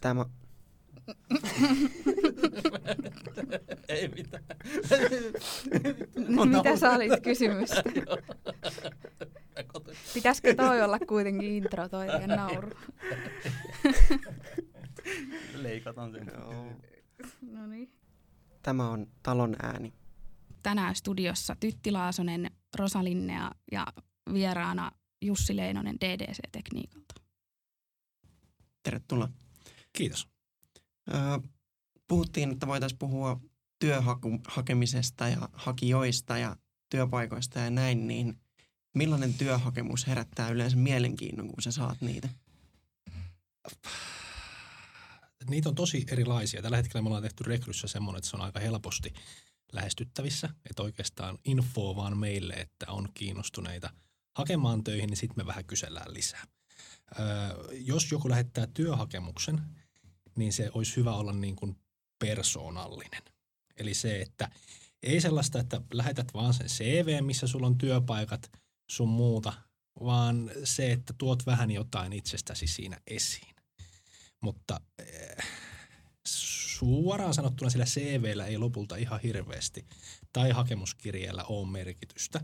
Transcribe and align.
Tämä, 0.00 0.24
Ei 3.88 4.08
mitään. 4.08 4.44
Mitä 6.56 6.76
sä 6.76 6.90
olit 6.90 7.20
kysymystä? 7.22 7.82
Pitäisikö 10.14 10.54
toi 10.54 10.82
olla 10.82 10.98
kuitenkin 10.98 11.50
intro 11.50 11.88
toi 11.88 12.06
ja 12.06 12.26
nauru? 12.26 12.70
Leikataan 15.62 16.12
sen. 16.12 16.26
No 17.42 17.66
niin. 17.66 17.92
tämä 18.62 18.90
on 18.90 19.06
talon 19.22 19.56
ääni. 19.62 19.92
Tänään 20.62 20.94
studiossa 20.94 21.56
Tytti 21.60 21.92
Laasonen, 21.92 22.50
Rosalinnea 22.78 23.50
ja 23.72 23.86
vieraana 24.32 24.90
Jussi 25.22 25.56
Leinonen 25.56 25.96
DDC-tekniikalta. 26.00 27.14
Tervetuloa. 28.82 29.28
Kiitos. 29.92 30.28
Puhuttiin, 32.08 32.52
että 32.52 32.66
voitaisiin 32.66 32.98
puhua 32.98 33.40
työhakemisesta 33.78 35.28
ja 35.28 35.48
hakijoista 35.52 36.38
ja 36.38 36.56
työpaikoista 36.90 37.58
ja 37.58 37.70
näin, 37.70 38.06
niin 38.06 38.40
millainen 38.94 39.34
työhakemus 39.34 40.06
herättää 40.06 40.48
yleensä 40.48 40.76
mielenkiinnon, 40.76 41.48
kun 41.48 41.62
sä 41.62 41.72
saat 41.72 42.00
niitä? 42.00 42.28
Niitä 45.48 45.68
on 45.68 45.74
tosi 45.74 46.06
erilaisia. 46.10 46.62
Tällä 46.62 46.76
hetkellä 46.76 47.02
me 47.02 47.08
ollaan 47.08 47.22
tehty 47.22 47.44
rekryssä 47.44 47.88
semmoinen, 47.88 48.18
että 48.18 48.30
se 48.30 48.36
on 48.36 48.42
aika 48.42 48.60
helposti 48.60 49.12
lähestyttävissä. 49.72 50.48
Että 50.70 50.82
oikeastaan 50.82 51.38
info 51.44 51.96
vaan 51.96 52.18
meille, 52.18 52.54
että 52.54 52.86
on 52.88 53.08
kiinnostuneita 53.14 53.90
hakemaan 54.36 54.84
töihin, 54.84 55.06
niin 55.06 55.16
sitten 55.16 55.44
me 55.44 55.46
vähän 55.46 55.64
kysellään 55.64 56.14
lisää. 56.14 56.44
Öö, 57.18 57.26
jos 57.72 58.12
joku 58.12 58.28
lähettää 58.28 58.66
työhakemuksen, 58.66 59.60
niin 60.36 60.52
se 60.52 60.70
olisi 60.74 60.96
hyvä 60.96 61.14
olla 61.14 61.32
niin 61.32 61.56
kuin 61.56 61.76
persoonallinen. 62.18 63.22
Eli 63.76 63.94
se, 63.94 64.20
että 64.20 64.50
ei 65.02 65.20
sellaista, 65.20 65.58
että 65.60 65.80
lähetät 65.92 66.34
vaan 66.34 66.54
sen 66.54 66.66
CV, 66.66 67.24
missä 67.24 67.46
sulla 67.46 67.66
on 67.66 67.78
työpaikat 67.78 68.52
sun 68.90 69.08
muuta, 69.08 69.52
vaan 70.04 70.50
se, 70.64 70.92
että 70.92 71.14
tuot 71.18 71.46
vähän 71.46 71.70
jotain 71.70 72.12
itsestäsi 72.12 72.66
siinä 72.66 73.00
esiin. 73.06 73.54
Mutta 74.40 74.80
eh, 74.98 75.46
suoraan 76.26 77.34
sanottuna 77.34 77.70
sillä 77.70 77.84
CVllä 77.84 78.46
ei 78.46 78.58
lopulta 78.58 78.96
ihan 78.96 79.20
hirveästi 79.20 79.86
tai 80.32 80.50
hakemuskirjeellä 80.50 81.44
ole 81.44 81.68
merkitystä, 81.68 82.40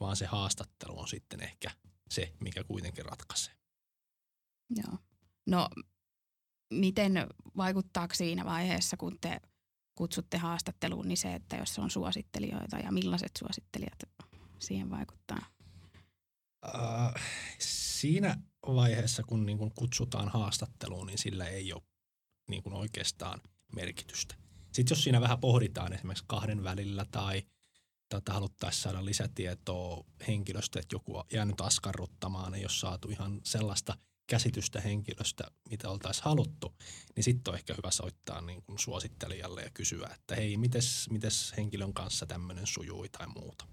vaan 0.00 0.16
se 0.16 0.26
haastattelu 0.26 0.98
on 0.98 1.08
sitten 1.08 1.42
ehkä 1.42 1.70
se, 2.10 2.32
mikä 2.40 2.64
kuitenkin 2.64 3.04
ratkaisee. 3.04 3.54
Joo. 4.76 4.98
No, 5.46 5.68
miten 6.70 7.26
vaikuttaako 7.56 8.14
siinä 8.14 8.44
vaiheessa, 8.44 8.96
kun 8.96 9.18
te 9.20 9.40
kutsutte 9.94 10.38
haastatteluun, 10.38 11.08
niin 11.08 11.18
se, 11.18 11.34
että 11.34 11.56
jos 11.56 11.78
on 11.78 11.90
suosittelijoita 11.90 12.78
ja 12.78 12.92
millaiset 12.92 13.32
suosittelijat 13.38 13.98
siihen 14.58 14.90
vaikuttaa? 14.90 15.46
Äh, 16.74 17.14
siinä 17.58 18.36
vaiheessa, 18.66 19.22
kun 19.22 19.46
niin 19.46 19.58
kun 19.58 19.72
kutsutaan 19.74 20.28
haastatteluun, 20.28 21.06
niin 21.06 21.18
sillä 21.18 21.46
ei 21.46 21.72
ole 21.72 21.82
niin 22.50 22.62
kun 22.62 22.72
oikeastaan 22.72 23.40
merkitystä. 23.74 24.34
Sitten 24.72 24.94
jos 24.94 25.04
siinä 25.04 25.20
vähän 25.20 25.40
pohditaan 25.40 25.92
esimerkiksi 25.92 26.24
kahden 26.26 26.64
välillä 26.64 27.06
tai 27.10 27.42
tota, 28.08 28.32
haluttaisiin 28.32 28.82
saada 28.82 29.04
lisätietoa 29.04 30.04
henkilöstä, 30.28 30.80
että 30.80 30.94
joku 30.94 31.16
on 31.16 31.24
jäänyt 31.32 31.60
askarruttamaan, 31.60 32.54
ei 32.54 32.62
ole 32.62 32.70
saatu 32.70 33.08
ihan 33.08 33.40
sellaista 33.44 33.96
käsitystä 34.30 34.80
henkilöstä, 34.80 35.44
mitä 35.70 35.88
oltaisiin 35.88 36.24
haluttu, 36.24 36.74
niin 37.16 37.24
sitten 37.24 37.52
on 37.52 37.58
ehkä 37.58 37.74
hyvä 37.76 37.90
soittaa 37.90 38.40
niin 38.40 38.62
kuin 38.62 38.78
suosittelijalle 38.78 39.62
ja 39.62 39.70
kysyä, 39.74 40.10
että 40.14 40.34
hei, 40.34 40.56
mites, 40.56 41.10
mites 41.10 41.54
henkilön 41.56 41.94
kanssa 41.94 42.26
tämmöinen 42.26 42.66
sujui 42.66 43.08
tai 43.08 43.26
muuta. 43.26 43.66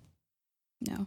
Joo. 0.90 1.06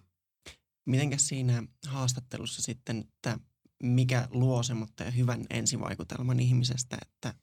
Mitenkäs 0.86 1.28
siinä 1.28 1.62
haastattelussa 1.86 2.62
sitten, 2.62 2.98
että 2.98 3.38
mikä 3.82 4.28
luo 4.30 4.62
semmoinen 4.62 5.16
hyvän 5.16 5.46
ensivaikutelman 5.50 6.40
ihmisestä, 6.40 6.98
että 7.02 7.34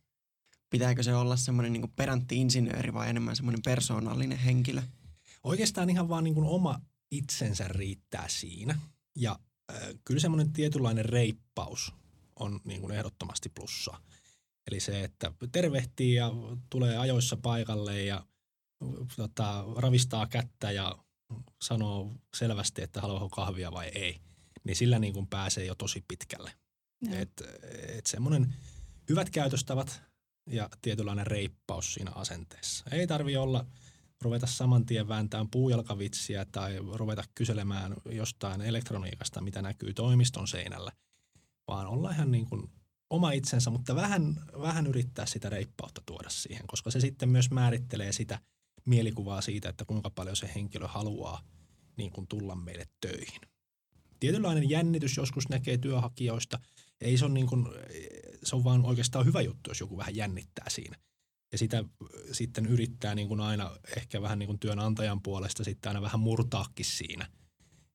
pitääkö 0.70 1.04
se 1.04 1.16
olla 1.16 1.38
semmoinen 1.38 1.74
niin 1.74 1.92
perantti 1.96 2.42
insinööri 2.42 2.94
vai 2.94 3.10
enemmän 3.10 3.36
semmoinen 3.36 3.62
persoonallinen 3.66 4.38
henkilö? 4.38 4.82
Oikeastaan 5.44 5.90
ihan 5.90 6.10
vaan 6.10 6.24
niin 6.24 6.34
kuin 6.34 6.48
oma 6.48 6.82
itsensä 7.12 7.68
riittää 7.68 8.28
siinä. 8.30 8.80
Ja 9.16 9.40
äh, 9.72 9.78
kyllä 10.06 10.20
semmoinen 10.20 10.54
tietynlainen 10.54 11.06
reippaus 11.06 11.94
on 12.40 12.60
niin 12.64 12.82
kuin 12.82 12.94
ehdottomasti 12.94 13.50
plussa. 13.50 14.02
Eli 14.72 14.80
se, 14.80 15.04
että 15.04 15.32
tervehtii 15.52 16.14
ja 16.14 16.32
tulee 16.70 16.98
ajoissa 16.98 17.38
paikalle 17.38 18.04
ja 18.04 18.26
tota, 19.16 19.66
ravistaa 19.76 20.28
kättä 20.28 20.72
ja 20.72 20.98
sanoo 21.62 22.16
selvästi, 22.36 22.82
että 22.82 23.02
haluaako 23.02 23.30
kahvia 23.30 23.72
vai 23.72 23.88
ei, 23.88 24.20
niin 24.64 24.76
sillä 24.76 25.00
niin 25.00 25.14
kuin 25.14 25.28
pääsee 25.28 25.66
jo 25.66 25.76
tosi 25.76 26.06
pitkälle. 26.08 26.52
Joo. 27.02 27.16
Et, 27.16 27.44
et 27.88 28.06
semmoinen 28.06 28.56
hyvät 29.10 29.30
käytöstavat 29.30 30.02
ja 30.50 30.70
tietynlainen 30.82 31.28
reippaus 31.28 31.94
siinä 31.94 32.12
asenteessa. 32.16 32.86
Ei 32.92 33.08
tarvi 33.08 33.38
olla 33.38 33.66
ruveta 34.22 34.48
saman 34.48 34.86
tien 34.86 35.08
vääntämään 35.08 35.50
puujalkavitsiä 35.50 36.46
tai 36.46 36.78
ruveta 36.94 37.24
kyselemään 37.36 37.96
jostain 38.12 38.62
elektroniikasta, 38.62 39.42
mitä 39.42 39.62
näkyy 39.62 39.94
toimiston 39.94 40.48
seinällä, 40.48 40.92
vaan 41.68 41.88
olla 41.88 42.12
ihan 42.12 42.32
niin 42.32 42.46
kuin 42.46 42.72
oma 43.10 43.32
itsensä, 43.32 43.70
mutta 43.70 43.96
vähän, 43.96 44.36
vähän 44.62 44.88
yrittää 44.88 45.26
sitä 45.26 45.50
reippautta 45.50 46.02
tuoda 46.06 46.30
siihen, 46.30 46.68
koska 46.68 46.92
se 46.92 47.00
sitten 47.00 47.30
myös 47.30 47.52
määrittelee 47.52 48.12
sitä 48.12 48.40
mielikuvaa 48.86 49.42
siitä, 49.42 49.70
että 49.70 49.86
kuinka 49.86 50.10
paljon 50.10 50.36
se 50.36 50.52
henkilö 50.56 50.88
haluaa 50.88 51.42
niin 51.98 52.12
kuin 52.12 52.28
tulla 52.28 52.56
meille 52.56 52.88
töihin. 53.02 53.42
Tietynlainen 54.20 54.70
jännitys 54.70 55.18
joskus 55.18 55.50
näkee 55.50 55.78
työhakijoista. 55.78 56.60
Ei 57.02 57.18
se, 57.18 57.26
on 57.26 57.34
niin 57.34 57.48
kuin, 57.48 57.68
se 58.44 58.56
on 58.56 58.64
vaan 58.64 58.86
oikeastaan 58.86 59.26
hyvä 59.26 59.42
juttu, 59.42 59.70
jos 59.70 59.80
joku 59.80 59.98
vähän 59.98 60.16
jännittää 60.16 60.66
siinä. 60.70 60.98
Ja 61.52 61.58
sitä 61.58 61.84
sitten 62.32 62.66
yrittää 62.66 63.16
niin 63.16 63.28
kuin 63.28 63.40
aina 63.42 63.78
ehkä 63.98 64.22
vähän 64.22 64.40
niin 64.40 64.48
kuin 64.48 64.60
työnantajan 64.60 65.22
puolesta 65.22 65.64
sitten 65.64 65.90
aina 65.90 66.02
vähän 66.02 66.20
murtaakin 66.20 66.86
siinä, 66.86 67.28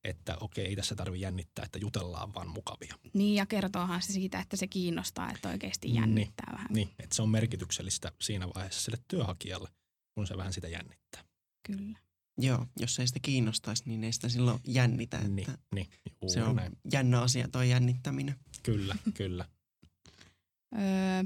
että 0.05 0.37
okei, 0.41 0.67
ei 0.67 0.77
tässä 0.77 0.95
tarvitse 0.95 1.23
jännittää, 1.23 1.65
että 1.65 1.79
jutellaan 1.79 2.35
vaan 2.35 2.49
mukavia. 2.49 2.95
Niin, 3.15 3.35
ja 3.35 3.47
kertoohan 3.47 4.03
se 4.03 4.13
siitä, 4.13 4.41
että 4.41 4.57
se 4.57 4.67
kiinnostaa, 4.67 5.31
että 5.31 5.49
oikeasti 5.49 5.95
jännittää 5.95 6.49
vähän. 6.53 6.69
Niin, 6.71 6.89
että 6.99 7.17
se 7.17 7.23
on 7.23 7.29
merkityksellistä 7.31 8.13
siinä 8.21 8.49
vaiheessa 8.55 8.81
sille 8.83 8.99
työhakijalle, 9.09 9.69
kun 10.15 10.27
se 10.27 10.37
vähän 10.37 10.53
sitä 10.53 10.69
jännittää. 10.69 11.25
Kyllä. 11.67 11.99
Joo, 12.39 12.67
jos 12.81 12.99
ei 12.99 13.07
sitä 13.07 13.21
kiinnostaisi, 13.23 13.83
niin 13.87 14.05
ei 14.05 14.13
sitä 14.13 14.29
silloin 14.29 14.61
jännitä. 14.67 15.17
Että 15.17 15.29
Niin, 15.29 15.49
niin 15.75 15.87
juu, 16.23 16.31
se 16.31 16.43
on 16.43 16.57
näin. 16.57 16.73
jännä 16.93 17.21
asia 17.21 17.49
tuo 17.49 17.63
jännittäminen. 17.63 18.35
Kyllä, 18.63 18.97
kyllä. 19.15 19.49
Öö, 20.79 21.25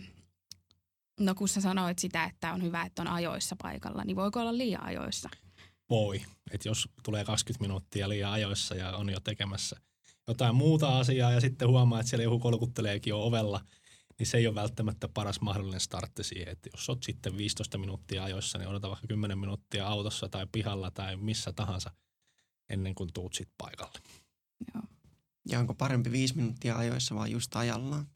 no 1.21 1.35
kun 1.35 1.49
sä 1.49 1.61
sanoit 1.61 1.99
sitä, 1.99 2.25
että 2.25 2.53
on 2.53 2.63
hyvä, 2.63 2.83
että 2.83 3.03
on 3.03 3.09
ajoissa 3.09 3.57
paikalla, 3.63 4.05
niin 4.05 4.17
voiko 4.17 4.41
olla 4.41 4.57
liian 4.57 4.83
ajoissa? 4.83 5.29
Voi. 5.91 6.23
Että 6.51 6.69
jos 6.69 6.89
tulee 7.03 7.25
20 7.25 7.65
minuuttia 7.65 8.09
liian 8.09 8.33
ajoissa 8.33 8.75
ja 8.75 8.97
on 8.97 9.11
jo 9.11 9.21
tekemässä 9.21 9.77
jotain 10.29 10.55
muuta 10.55 10.99
asiaa 10.99 11.33
ja 11.33 11.41
sitten 11.41 11.69
huomaa, 11.69 12.01
että 12.01 12.11
siellä 12.11 12.25
joku 12.25 12.39
kolkutteleekin 12.39 13.11
jo 13.11 13.27
ovella, 13.27 13.61
niin 14.19 14.27
se 14.27 14.37
ei 14.37 14.47
ole 14.47 14.55
välttämättä 14.55 15.09
paras 15.09 15.41
mahdollinen 15.41 15.81
startti 15.81 16.25
siihen. 16.25 16.49
Että 16.49 16.69
jos 16.73 16.89
oot 16.89 17.03
sitten 17.03 17.37
15 17.39 17.79
minuuttia 17.79 18.25
ajoissa, 18.25 18.59
niin 18.59 18.69
odota 18.69 18.89
vaikka 18.89 19.07
10 19.07 19.39
minuuttia 19.39 19.87
autossa 19.87 20.29
tai 20.29 20.47
pihalla 20.53 20.91
tai 20.91 21.17
missä 21.17 21.53
tahansa 21.53 21.91
ennen 22.71 22.95
kuin 22.95 23.11
tuut 23.15 23.35
sit 23.35 23.49
paikalle. 23.59 23.99
Joo. 24.75 24.83
Ja 25.49 25.61
onko 25.61 25.75
parempi 25.75 26.13
viisi 26.13 26.37
minuuttia 26.37 26.77
ajoissa 26.77 27.15
vai 27.15 27.31
just 27.31 27.57
ajallaan? 27.57 28.07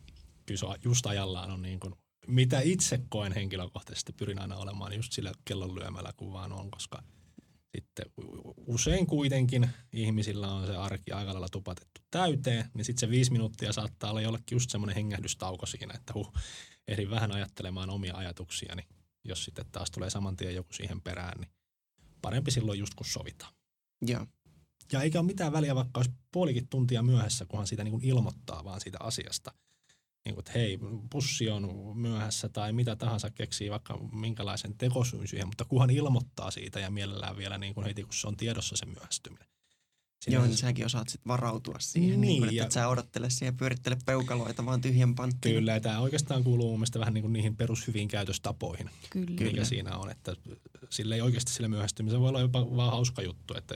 Kyllä 0.46 0.58
se 0.58 0.66
on- 0.66 0.76
just 0.84 1.06
ajallaan 1.06 1.50
on 1.50 1.62
niin 1.62 1.80
kuin, 1.80 1.94
mitä 2.26 2.60
itse 2.60 3.00
koen 3.08 3.32
henkilökohtaisesti, 3.32 4.12
pyrin 4.12 4.40
aina 4.40 4.56
olemaan 4.56 4.92
just 4.92 5.12
sillä 5.12 5.32
kellon 5.44 5.74
lyömällä 5.74 6.12
kun 6.16 6.32
vaan 6.32 6.52
on, 6.52 6.70
koska 6.70 7.02
sitten 7.74 8.06
usein 8.66 9.06
kuitenkin 9.06 9.70
ihmisillä 9.92 10.52
on 10.52 10.66
se 10.66 10.76
arki 10.76 11.12
aika 11.12 11.32
lailla 11.32 11.48
tupatettu 11.48 12.00
täyteen, 12.10 12.70
niin 12.74 12.84
sitten 12.84 13.00
se 13.00 13.10
viisi 13.10 13.32
minuuttia 13.32 13.72
saattaa 13.72 14.10
olla 14.10 14.20
jollekin 14.20 14.56
just 14.56 14.70
semmoinen 14.70 14.96
hengähdystauko 14.96 15.66
siinä, 15.66 15.94
että 15.94 16.12
huh, 16.14 16.32
ehdin 16.88 17.10
vähän 17.10 17.32
ajattelemaan 17.32 17.90
omia 17.90 18.16
ajatuksia, 18.16 18.74
niin 18.74 18.88
jos 19.24 19.44
sitten 19.44 19.64
taas 19.72 19.90
tulee 19.90 20.10
saman 20.10 20.36
tien 20.36 20.54
joku 20.54 20.72
siihen 20.72 21.00
perään, 21.00 21.40
niin 21.40 21.50
parempi 22.22 22.50
silloin 22.50 22.78
just 22.78 22.94
kun 22.94 23.06
sovitaan. 23.06 23.52
Joo. 24.06 24.26
Ja 24.92 25.02
eikä 25.02 25.18
ole 25.20 25.26
mitään 25.26 25.52
väliä, 25.52 25.74
vaikka 25.74 25.98
olisi 26.00 26.12
puolikin 26.32 26.68
tuntia 26.68 27.02
myöhässä, 27.02 27.46
kunhan 27.48 27.66
siitä 27.66 27.84
niin 27.84 27.92
kuin 27.92 28.04
ilmoittaa 28.04 28.64
vaan 28.64 28.80
siitä 28.80 28.98
asiasta. 29.00 29.52
Niin 30.24 30.34
kuin, 30.34 30.42
että 30.42 30.52
hei, 30.54 30.78
pussi 31.10 31.50
on 31.50 31.92
myöhässä 31.96 32.48
tai 32.48 32.72
mitä 32.72 32.96
tahansa 32.96 33.30
keksii 33.30 33.70
vaikka 33.70 33.98
minkälaisen 34.12 34.78
tekosyyn 34.78 35.28
siihen, 35.28 35.46
mutta 35.46 35.64
kunhan 35.64 35.90
ilmoittaa 35.90 36.50
siitä 36.50 36.80
ja 36.80 36.90
mielellään 36.90 37.36
vielä 37.36 37.58
niin 37.58 37.74
kuin 37.74 37.86
heti, 37.86 38.02
kun 38.02 38.14
se 38.14 38.28
on 38.28 38.36
tiedossa 38.36 38.76
se 38.76 38.86
myöhästyminen. 38.86 39.48
Siinä 40.24 40.34
Joo, 40.36 40.42
se- 40.44 40.48
niin 40.48 40.58
säkin 40.58 40.86
osaat 40.86 41.08
sitten 41.08 41.28
varautua 41.28 41.74
siihen, 41.78 42.08
niin, 42.10 42.20
Niin, 42.20 42.30
niin 42.30 42.44
että 42.44 42.54
ja- 42.54 42.64
et 42.64 42.72
sä 42.72 42.88
odottele 42.88 43.30
siihen 43.30 43.52
ja 43.52 43.56
pyörittele 43.58 43.96
peukaloita 44.06 44.66
vaan 44.66 44.80
tyhjän 44.80 45.14
panttiin. 45.14 45.54
Kyllä, 45.54 45.72
ja 45.72 45.80
tämä 45.80 46.00
oikeastaan 46.00 46.44
kuuluu 46.44 46.68
mun 46.70 46.78
mielestä 46.78 46.98
vähän 46.98 47.14
niin 47.14 47.22
kuin 47.22 47.32
niihin 47.32 47.56
perushyviin 47.56 48.08
käytöstapoihin, 48.08 48.90
Kyllä. 49.10 49.40
Mikä 49.40 49.64
siinä 49.64 49.96
on. 49.96 50.10
Että 50.10 50.36
sillä 50.90 51.14
ei 51.14 51.20
oikeasti 51.20 51.52
sillä 51.52 51.68
myöhästymisellä 51.68 52.20
voi 52.20 52.28
olla 52.28 52.40
jopa 52.40 52.76
vaan 52.76 52.90
hauska 52.90 53.22
juttu, 53.22 53.54
että 53.54 53.74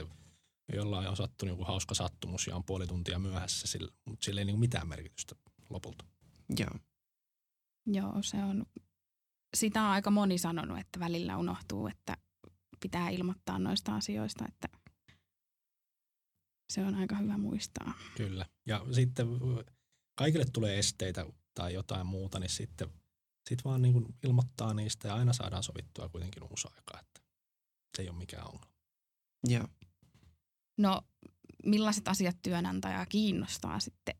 jollain 0.73 1.07
on 1.09 1.17
sattunut 1.17 1.53
joku 1.53 1.63
hauska 1.63 1.95
sattumus 1.95 2.47
ja 2.47 2.55
on 2.55 2.63
puoli 2.63 2.87
tuntia 2.87 3.19
myöhässä, 3.19 3.67
sillä, 3.67 3.91
mutta 4.05 4.25
sillä 4.25 4.41
ei 4.41 4.45
niin 4.45 4.53
kuin 4.53 4.59
mitään 4.59 4.87
merkitystä 4.87 5.35
lopulta. 5.69 6.05
Joo, 6.59 6.79
Joo, 7.87 8.23
se 8.23 8.43
on, 8.43 8.65
sitä 9.57 9.81
on 9.83 9.89
aika 9.89 10.11
moni 10.11 10.37
sanonut, 10.37 10.79
että 10.79 10.99
välillä 10.99 11.37
unohtuu, 11.37 11.87
että 11.87 12.17
pitää 12.79 13.09
ilmoittaa 13.09 13.59
noista 13.59 13.95
asioista, 13.95 14.45
että 14.47 14.67
se 16.73 16.81
on 16.81 16.95
aika 16.95 17.15
hyvä 17.15 17.37
muistaa. 17.37 17.93
Kyllä. 18.17 18.45
Ja 18.65 18.85
sitten 18.91 19.27
kaikille 20.15 20.45
tulee 20.53 20.79
esteitä 20.79 21.25
tai 21.53 21.73
jotain 21.73 22.07
muuta, 22.07 22.39
niin 22.39 22.49
sitten 22.49 22.89
sit 23.49 23.65
vaan 23.65 23.81
niin 23.81 23.93
kuin 23.93 24.05
ilmoittaa 24.23 24.73
niistä 24.73 25.07
ja 25.07 25.15
aina 25.15 25.33
saadaan 25.33 25.63
sovittua 25.63 26.09
kuitenkin 26.09 26.43
uusi 26.43 26.67
aika, 26.75 26.99
että 26.99 27.21
se 27.95 28.01
ei 28.01 28.09
ole 28.09 28.17
mikään 28.17 28.47
ongelma. 28.47 28.75
joo. 29.47 29.67
No, 30.77 31.01
millaiset 31.65 32.07
asiat 32.07 32.37
työnantajaa 32.41 33.05
kiinnostaa 33.05 33.79
sitten 33.79 34.15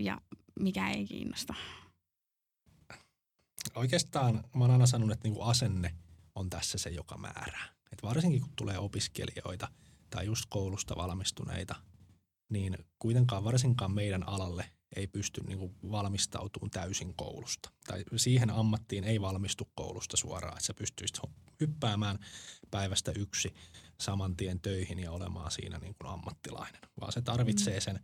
ja 0.00 0.20
mikä 0.60 0.90
ei 0.90 1.04
kiinnosta? 1.04 1.54
Oikeastaan 3.74 4.34
mä 4.34 4.64
oon 4.64 4.70
aina 4.70 4.86
sanonut, 4.86 5.12
että 5.12 5.28
niin 5.28 5.34
kuin 5.34 5.46
asenne 5.46 5.94
on 6.34 6.50
tässä 6.50 6.78
se, 6.78 6.90
joka 6.90 7.18
määrää. 7.18 7.68
Et 7.92 8.02
varsinkin 8.02 8.40
kun 8.40 8.52
tulee 8.56 8.78
opiskelijoita 8.78 9.68
tai 10.10 10.26
just 10.26 10.44
koulusta 10.48 10.96
valmistuneita, 10.96 11.74
niin 12.48 12.78
kuitenkaan 12.98 13.44
varsinkaan 13.44 13.92
meidän 13.92 14.28
alalle 14.28 14.70
ei 14.96 15.06
pysty 15.06 15.40
niin 15.46 15.58
kuin 15.58 15.76
valmistautumaan 15.90 16.70
täysin 16.70 17.14
koulusta. 17.14 17.70
Tai 17.86 18.04
siihen 18.16 18.50
ammattiin 18.50 19.04
ei 19.04 19.20
valmistu 19.20 19.68
koulusta 19.74 20.16
suoraan, 20.16 20.52
että 20.52 20.66
sä 20.66 20.74
pystyisit 20.74 21.18
hyppäämään 21.60 22.18
päivästä 22.70 23.12
yksi 23.16 23.54
saman 24.00 24.36
tien 24.36 24.60
töihin 24.60 24.98
ja 24.98 25.12
olemaan 25.12 25.50
siinä 25.50 25.78
niin 25.78 25.94
kuin 25.98 26.12
ammattilainen. 26.12 26.80
Vaan 27.00 27.12
se 27.12 27.22
tarvitsee 27.22 27.80
sen 27.80 28.00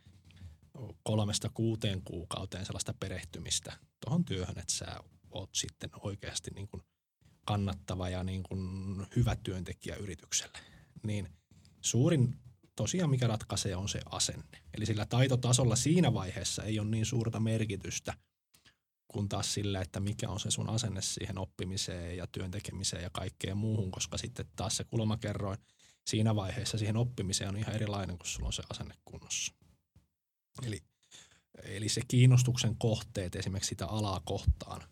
kolmesta 1.03 1.49
kuuteen 1.55 2.03
kuukauteen 2.03 2.67
sellaista 2.67 2.95
perehtymistä 3.01 3.79
tuohon 4.05 4.25
työhön, 4.25 4.59
että 4.59 4.75
sä 4.75 4.87
oot 5.31 5.51
sitten 5.55 5.91
oikeasti 6.01 6.51
niin 6.55 6.69
kuin 6.69 6.83
kannattava 7.47 8.09
ja 8.09 8.25
niin 8.25 8.43
kuin 8.43 8.61
hyvä 9.17 9.37
työntekijä 9.37 9.97
yritykselle. 9.97 10.59
Niin 11.03 11.29
suurin 11.81 12.39
tosiaan 12.77 13.11
mikä 13.11 13.27
ratkaisee 13.27 13.77
on 13.77 13.89
se 13.89 14.01
asenne. 14.11 14.63
Eli 14.77 14.87
sillä 14.87 15.07
taitotasolla 15.07 15.77
siinä 15.77 16.15
vaiheessa 16.15 16.65
ei 16.65 16.79
ole 16.79 16.89
niin 16.89 17.07
suurta 17.07 17.41
merkitystä 17.41 18.15
kuin 19.09 19.29
taas 19.29 19.55
sillä, 19.55 19.81
että 19.81 20.01
mikä 20.01 20.29
on 20.29 20.41
se 20.41 20.51
sun 20.51 20.69
asenne 20.69 21.03
siihen 21.03 21.39
oppimiseen 21.39 22.17
ja 22.17 22.27
työntekemiseen 22.27 23.03
ja 23.03 23.11
kaikkeen 23.11 23.57
muuhun, 23.57 23.91
koska 23.91 24.19
sitten 24.19 24.47
taas 24.57 24.77
se 24.77 24.85
kulmakerroin 24.85 25.59
siinä 26.07 26.35
vaiheessa 26.35 26.79
siihen 26.79 26.97
oppimiseen 26.97 27.51
on 27.51 27.57
ihan 27.57 27.75
erilainen, 27.75 28.19
kun 28.19 28.27
sulla 28.27 28.47
on 28.47 28.53
se 28.53 28.63
asenne 28.71 28.95
kunnossa. 29.05 29.55
Eli, 30.67 30.83
eli 31.63 31.89
se 31.89 32.01
kiinnostuksen 32.09 32.77
kohteet 32.77 33.37
esimerkiksi 33.37 33.69
sitä 33.69 33.87
alaa 33.87 34.21
kohtaan 34.25 34.83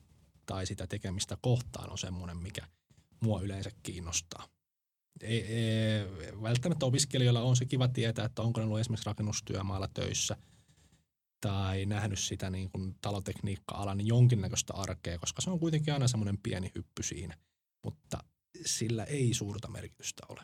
tai 0.47 0.67
sitä 0.67 0.87
tekemistä 0.87 1.37
kohtaan 1.41 1.91
on 1.91 1.99
semmoinen, 1.99 2.37
mikä 2.37 2.69
mua 3.21 3.41
yleensä 3.41 3.71
kiinnostaa. 3.83 4.49
Ei, 5.21 5.47
ei, 5.47 6.07
välttämättä 6.43 6.87
opiskelijoilla 6.87 7.43
on 7.43 7.57
se 7.57 7.65
kiva 7.65 7.89
tietää, 7.89 8.25
että 8.25 8.43
onko 8.43 8.61
ne 8.61 8.67
ollut 8.67 8.81
esimerkiksi 8.81 9.07
rakennustyömaalla 9.07 9.89
töissä 9.89 10.37
tai 11.41 11.87
nähnyt 11.87 12.19
sitä 12.19 12.51
niin 12.51 12.71
kuin 12.71 12.95
talotekniikka-alan 13.01 14.07
jonkinnäköistä 14.07 14.75
arkea, 14.75 15.19
koska 15.19 15.43
se 15.43 15.51
on 15.51 15.61
kuitenkin 15.61 15.95
aina 15.95 16.09
semmoinen 16.09 16.39
pieni 16.39 16.73
hyppy 16.75 17.03
siinä, 17.03 17.37
mutta 17.85 18.19
sillä 18.67 19.05
ei 19.05 19.35
suurta 19.35 19.69
merkitystä 19.69 20.23
ole. 20.29 20.41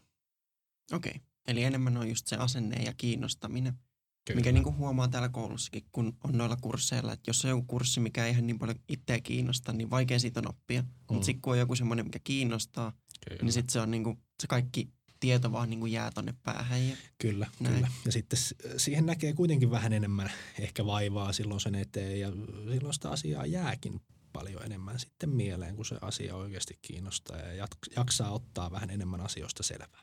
Okei. 0.92 1.20
Eli 1.48 1.62
enemmän 1.62 1.96
on 1.96 2.08
just 2.08 2.26
se 2.26 2.36
asenne 2.36 2.82
ja 2.82 2.92
kiinnostaminen, 2.96 3.78
Kyllä. 4.26 4.38
mikä 4.38 4.52
niinku 4.52 4.72
huomaa 4.72 5.08
täällä 5.08 5.28
koulussakin, 5.28 5.82
kun 5.92 6.16
on 6.24 6.38
noilla 6.38 6.56
kursseilla, 6.56 7.12
että 7.12 7.28
jos 7.30 7.44
on 7.44 7.48
joku 7.50 7.62
kurssi, 7.66 8.00
mikä 8.00 8.24
ei 8.24 8.30
ihan 8.30 8.46
niin 8.46 8.58
paljon 8.58 8.78
itseä 8.88 9.20
kiinnosta, 9.20 9.72
niin 9.72 9.90
vaikea 9.90 10.18
siitä 10.18 10.40
on 10.40 10.48
oppia. 10.48 10.82
Mm. 10.82 10.88
Mutta 11.10 11.26
sitten 11.26 11.42
kun 11.42 11.52
on 11.52 11.58
joku 11.58 11.74
semmoinen, 11.74 12.06
mikä 12.06 12.18
kiinnostaa, 12.24 12.92
Kyllä. 13.28 13.42
niin 13.42 13.52
sitten 13.52 13.72
se 13.72 13.80
on 13.80 13.90
niinku, 13.90 14.18
se 14.40 14.46
kaikki 14.46 14.88
tieto 15.20 15.52
vaan 15.52 15.70
niinku 15.70 15.86
jää 15.86 16.10
tonne 16.10 16.34
päähän. 16.42 16.88
Ja, 16.88 16.96
Kyllä, 17.18 17.46
Näin. 17.60 17.74
kyllä. 17.74 17.88
Ja 18.04 18.12
sitten 18.12 18.38
siihen 18.76 19.06
näkee 19.06 19.32
kuitenkin 19.32 19.70
vähän 19.70 19.92
enemmän 19.92 20.32
ehkä 20.58 20.86
vaivaa 20.86 21.32
silloin 21.32 21.60
sen 21.60 21.74
eteen 21.74 22.20
ja 22.20 22.32
silloin 22.72 22.94
sitä 22.94 23.10
asiaa 23.10 23.46
jääkin 23.46 24.00
paljon 24.32 24.62
enemmän 24.64 24.98
sitten 25.00 25.30
mieleen, 25.30 25.76
kun 25.76 25.84
se 25.84 25.96
asia 26.00 26.36
oikeasti 26.36 26.78
kiinnostaa 26.82 27.36
ja 27.38 27.66
jaksaa 27.96 28.30
ottaa 28.30 28.70
vähän 28.70 28.90
enemmän 28.90 29.20
asioista 29.20 29.62
selvää. 29.62 30.02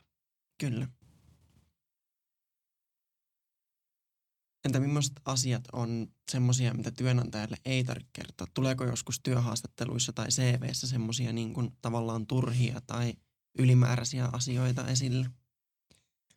kyllä. 0.58 0.88
Entä 4.64 4.80
millaiset 4.80 5.20
asiat 5.24 5.64
on 5.72 6.06
semmoisia, 6.32 6.74
mitä 6.74 6.90
työnantajalle 6.90 7.56
ei 7.64 7.84
tarvitse 7.84 8.10
kertoa? 8.12 8.46
Tuleeko 8.54 8.84
joskus 8.84 9.20
työhaastatteluissa 9.22 10.12
tai 10.12 10.28
CVssä 10.28 10.86
semmoisia 10.86 11.32
niin 11.32 11.54
tavallaan 11.82 12.26
turhia 12.26 12.80
tai 12.86 13.14
ylimääräisiä 13.58 14.28
asioita 14.32 14.88
esille? 14.88 15.26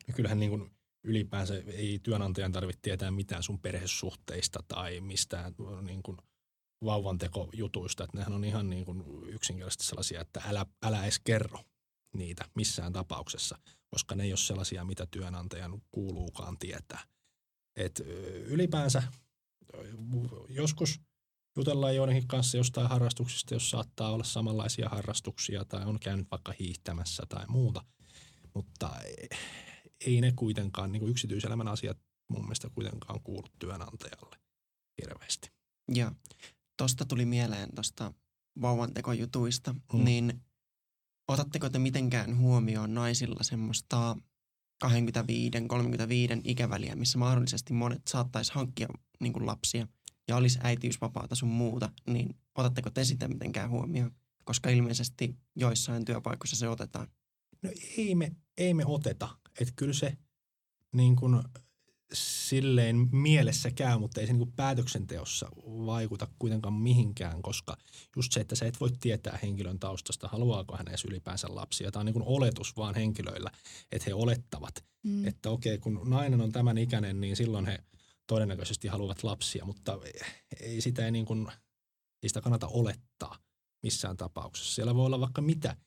Ja 0.08 0.14
kyllähän 0.14 0.40
niin 0.40 0.50
kuin 0.50 0.72
ylipäänsä 1.04 1.54
ei 1.54 2.00
työnantajan 2.04 2.52
tarvitse 2.52 2.82
tietää 2.82 3.12
mitään 3.12 3.44
sun 3.44 3.60
perhesuhteista 3.60 4.64
tai 4.68 5.02
mistään 5.02 5.56
niin 5.82 6.04
kuin 6.04 6.18
vauvantekojutuista. 6.86 8.04
Että 8.04 8.18
nehän 8.18 8.34
on 8.34 8.44
ihan 8.44 8.70
niin 8.70 8.86
kuin 8.86 9.04
yksinkertaisesti 9.28 9.86
sellaisia, 9.86 10.22
että 10.22 10.42
älä, 10.46 10.66
älä 10.84 11.04
edes 11.04 11.20
kerro 11.20 11.60
niitä 12.16 12.46
missään 12.56 12.94
tapauksessa, 12.94 13.58
koska 13.88 14.16
ne 14.16 14.24
ei 14.24 14.32
ole 14.32 14.38
sellaisia, 14.38 14.86
mitä 14.86 15.08
työnantajan 15.12 15.82
kuuluukaan 15.92 16.58
tietää. 16.58 17.04
Et 17.78 18.00
ö, 18.00 18.04
ylipäänsä 18.46 19.04
joskus 20.50 21.02
jutellaan 21.58 21.96
joidenkin 21.96 22.28
kanssa 22.28 22.58
jostain 22.58 22.90
harrastuksista, 22.90 23.54
jos 23.54 23.70
saattaa 23.70 24.12
olla 24.12 24.24
samanlaisia 24.24 24.90
harrastuksia 24.90 25.66
tai 25.66 25.86
on 25.86 26.00
käynyt 26.00 26.28
vaikka 26.32 26.54
hiihtämässä 26.60 27.24
tai 27.30 27.46
muuta, 27.48 27.84
mutta 28.54 28.92
ei 30.06 30.22
ne 30.22 30.34
kuitenkaan, 30.36 30.92
niin 30.92 31.00
kuin 31.00 31.10
yksityiselämän 31.10 31.68
asiat 31.68 31.98
mun 32.30 32.42
mielestä 32.42 32.70
kuitenkaan 32.70 33.22
kuulu 33.24 33.48
työnantajalle 33.60 34.38
hirveästi. 35.02 35.52
Ja 35.94 36.12
tosta 36.78 37.06
tuli 37.06 37.26
mieleen 37.26 37.70
tuosta 37.76 38.14
vauvantekojutuista, 38.62 39.74
mm. 39.74 40.04
niin 40.04 40.42
otatteko 41.28 41.70
te 41.70 41.80
mitenkään 41.80 42.38
huomioon 42.38 42.94
naisilla 42.94 43.44
semmoista 43.44 44.18
25-35 44.86 44.90
ikäväliä, 46.44 46.96
missä 46.96 47.18
mahdollisesti 47.18 47.74
monet 47.74 48.02
saattaisi 48.08 48.54
hankkia 48.54 48.88
niin 49.20 49.34
kuin 49.34 49.46
lapsia 49.46 49.88
ja 50.28 50.36
olisi 50.36 50.60
äitiysvapaata 50.64 51.36
sun 51.36 51.50
muuta, 51.50 51.90
niin 52.08 52.36
otatteko 52.56 52.90
te 52.90 53.04
sitä 53.04 53.28
mitenkään 53.28 53.70
huomioon? 53.70 54.12
Koska 54.44 54.70
ilmeisesti 54.70 55.36
joissain 55.56 56.06
työpaikoissa 56.06 56.56
se 56.56 56.70
otetaan. 56.70 57.08
No 57.64 57.70
ei 57.98 58.16
me, 58.16 58.32
ei 58.58 58.74
me 58.74 58.86
oteta. 58.86 59.30
Että 59.60 59.74
kyllä 59.76 59.94
se 59.94 60.18
niin 60.94 61.16
kuin 61.16 61.44
silleen 62.14 63.10
mielessä 63.12 63.72
käy, 63.72 63.98
mutta 63.98 64.22
ei 64.22 64.28
se 64.28 64.34
niin 64.34 64.52
päätöksenteossa 64.56 65.50
vaikuta 65.66 66.28
kuitenkaan 66.40 66.74
mihinkään, 66.74 67.42
koska 67.42 67.78
just 68.16 68.32
se, 68.32 68.40
että 68.40 68.56
sä 68.56 68.66
et 68.66 68.80
voi 68.80 68.90
tietää 69.00 69.40
henkilön 69.44 69.80
taustasta, 69.80 70.28
haluaako 70.28 70.78
hän 70.78 70.88
edes 70.88 71.06
ylipäänsä 71.06 71.48
lapsia. 71.50 71.92
Tämä 71.92 72.02
on 72.02 72.06
niin 72.06 72.24
oletus 72.26 72.78
vaan 72.78 72.96
henkilöillä, 72.96 73.52
että 73.92 74.06
he 74.08 74.14
olettavat, 74.14 74.88
Mm. 75.04 75.28
että 75.28 75.50
okei, 75.50 75.78
kun 75.78 76.02
nainen 76.06 76.42
on 76.42 76.52
tämän 76.52 76.78
ikäinen, 76.78 77.22
niin 77.22 77.36
silloin 77.36 77.66
he 77.66 77.80
todennäköisesti 78.28 78.88
haluavat 78.88 79.24
lapsia, 79.24 79.66
mutta 79.66 80.00
ei 80.62 80.82
sitä, 80.82 81.06
ei 81.06 81.12
niin 81.12 81.26
kuin, 81.26 81.48
ei 82.24 82.30
sitä 82.30 82.42
kannata 82.42 82.68
olettaa 82.68 83.40
missään 83.84 84.18
tapauksessa. 84.18 84.76
Siellä 84.76 84.96
voi 84.96 85.06
olla 85.06 85.20
vaikka 85.20 85.42
mitä 85.42 85.78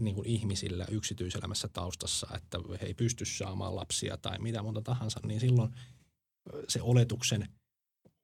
niin 0.00 0.14
kuin 0.14 0.28
ihmisillä 0.28 0.86
yksityiselämässä 0.90 1.68
taustassa, 1.68 2.26
että 2.34 2.58
he 2.80 2.86
ei 2.86 2.94
pysty 2.94 3.24
saamaan 3.24 3.76
lapsia 3.76 4.16
tai 4.16 4.38
mitä 4.38 4.62
monta 4.62 4.82
tahansa, 4.82 5.20
niin 5.26 5.40
silloin 5.40 5.74
se 6.68 6.82
oletuksen 6.82 7.48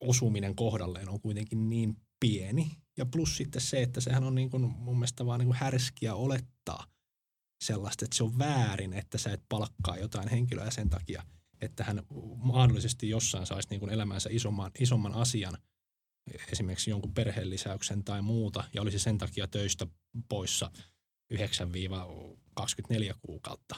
osuminen 0.01 0.57
kohdalleen 0.57 1.09
on 1.09 1.21
kuitenkin 1.21 1.69
niin 1.69 1.97
pieni. 2.21 2.71
Ja 2.99 3.07
plus 3.07 3.37
sitten 3.37 3.63
se, 3.63 3.83
että 3.83 4.01
sehän 4.01 4.25
on 4.25 4.35
niin 4.35 4.51
kuin 4.51 4.63
mun 4.63 4.97
mielestä 4.97 5.27
vaan 5.27 5.41
niin 5.41 5.47
kuin 5.49 5.57
härskiä 5.57 6.15
olettaa 6.15 6.87
sellaista, 7.65 8.05
että 8.05 8.17
se 8.17 8.25
on 8.25 8.39
väärin, 8.39 8.93
että 8.93 9.19
sä 9.19 9.33
et 9.33 9.43
palkkaa 9.49 9.97
jotain 9.97 10.29
henkilöä 10.29 10.71
sen 10.71 10.91
takia, 10.91 11.23
että 11.61 11.85
hän 11.85 12.03
mahdollisesti 12.37 13.09
jossain 13.09 13.47
saisi 13.47 13.69
niin 13.71 13.81
kuin 13.81 13.93
elämänsä 13.93 14.29
isomman, 14.33 14.71
isomman 14.81 15.15
asian, 15.15 15.59
esimerkiksi 16.53 16.91
jonkun 16.91 17.15
perheenlisäyksen 17.15 18.05
tai 18.05 18.23
muuta, 18.23 18.65
ja 18.75 18.83
olisi 18.83 18.99
sen 18.99 19.19
takia 19.19 19.49
töistä 19.49 19.87
poissa 20.29 20.71
9-24 21.35 21.37
kuukautta. 23.23 23.77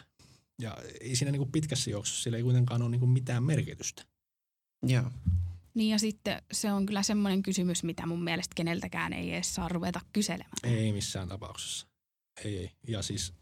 Ja 0.60 0.76
ei 1.00 1.16
siinä 1.16 1.32
niin 1.32 1.40
kuin 1.40 1.52
pitkässä 1.52 1.90
juoksussa 1.90 2.22
sillä 2.22 2.36
ei 2.36 2.42
kuitenkaan 2.42 2.82
ole 2.82 2.90
niin 2.90 3.00
kuin 3.00 3.10
mitään 3.10 3.42
merkitystä. 3.44 4.04
Joo. 4.86 5.10
Niin 5.74 5.90
ja 5.90 5.98
sitten 5.98 6.42
se 6.52 6.72
on 6.72 6.86
kyllä 6.86 7.02
semmoinen 7.02 7.42
kysymys, 7.42 7.82
mitä 7.84 8.06
mun 8.06 8.24
mielestä 8.24 8.54
keneltäkään 8.54 9.12
ei 9.12 9.34
edes 9.34 9.54
saa 9.54 9.68
ruveta 9.68 10.00
kyselemään. 10.12 10.52
Ei 10.64 10.92
missään 10.92 11.28
tapauksessa. 11.28 11.86
Ei, 12.44 12.58
ei. 12.58 12.70
Ja 12.88 13.02
siis 13.02 13.32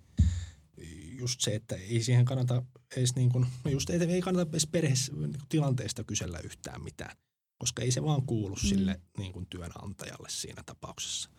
just 1.18 1.40
se, 1.40 1.54
että 1.54 1.74
ei 1.74 2.02
siihen 2.02 2.24
kannata 2.24 2.62
edes 2.96 3.14
niin 3.14 3.30
kuin, 3.32 3.46
no 3.64 3.70
just 3.70 3.90
ei, 3.90 4.02
ei 4.02 4.20
kannata 4.20 4.50
edes 4.50 4.66
perheessä 4.66 5.12
niin 5.12 5.30
kuin 5.32 5.48
tilanteesta 5.48 6.04
kysellä 6.04 6.38
yhtään 6.38 6.84
mitään, 6.84 7.16
koska 7.58 7.82
ei 7.82 7.90
se 7.90 8.02
vaan 8.02 8.22
kuulu 8.26 8.54
Mm. 8.54 8.68
sille 8.68 9.00
niin 9.18 9.32
kuin 9.32 9.46
työnantajalle 9.46 10.28
siinä 10.30 10.62
tapauksessa. 10.66 11.30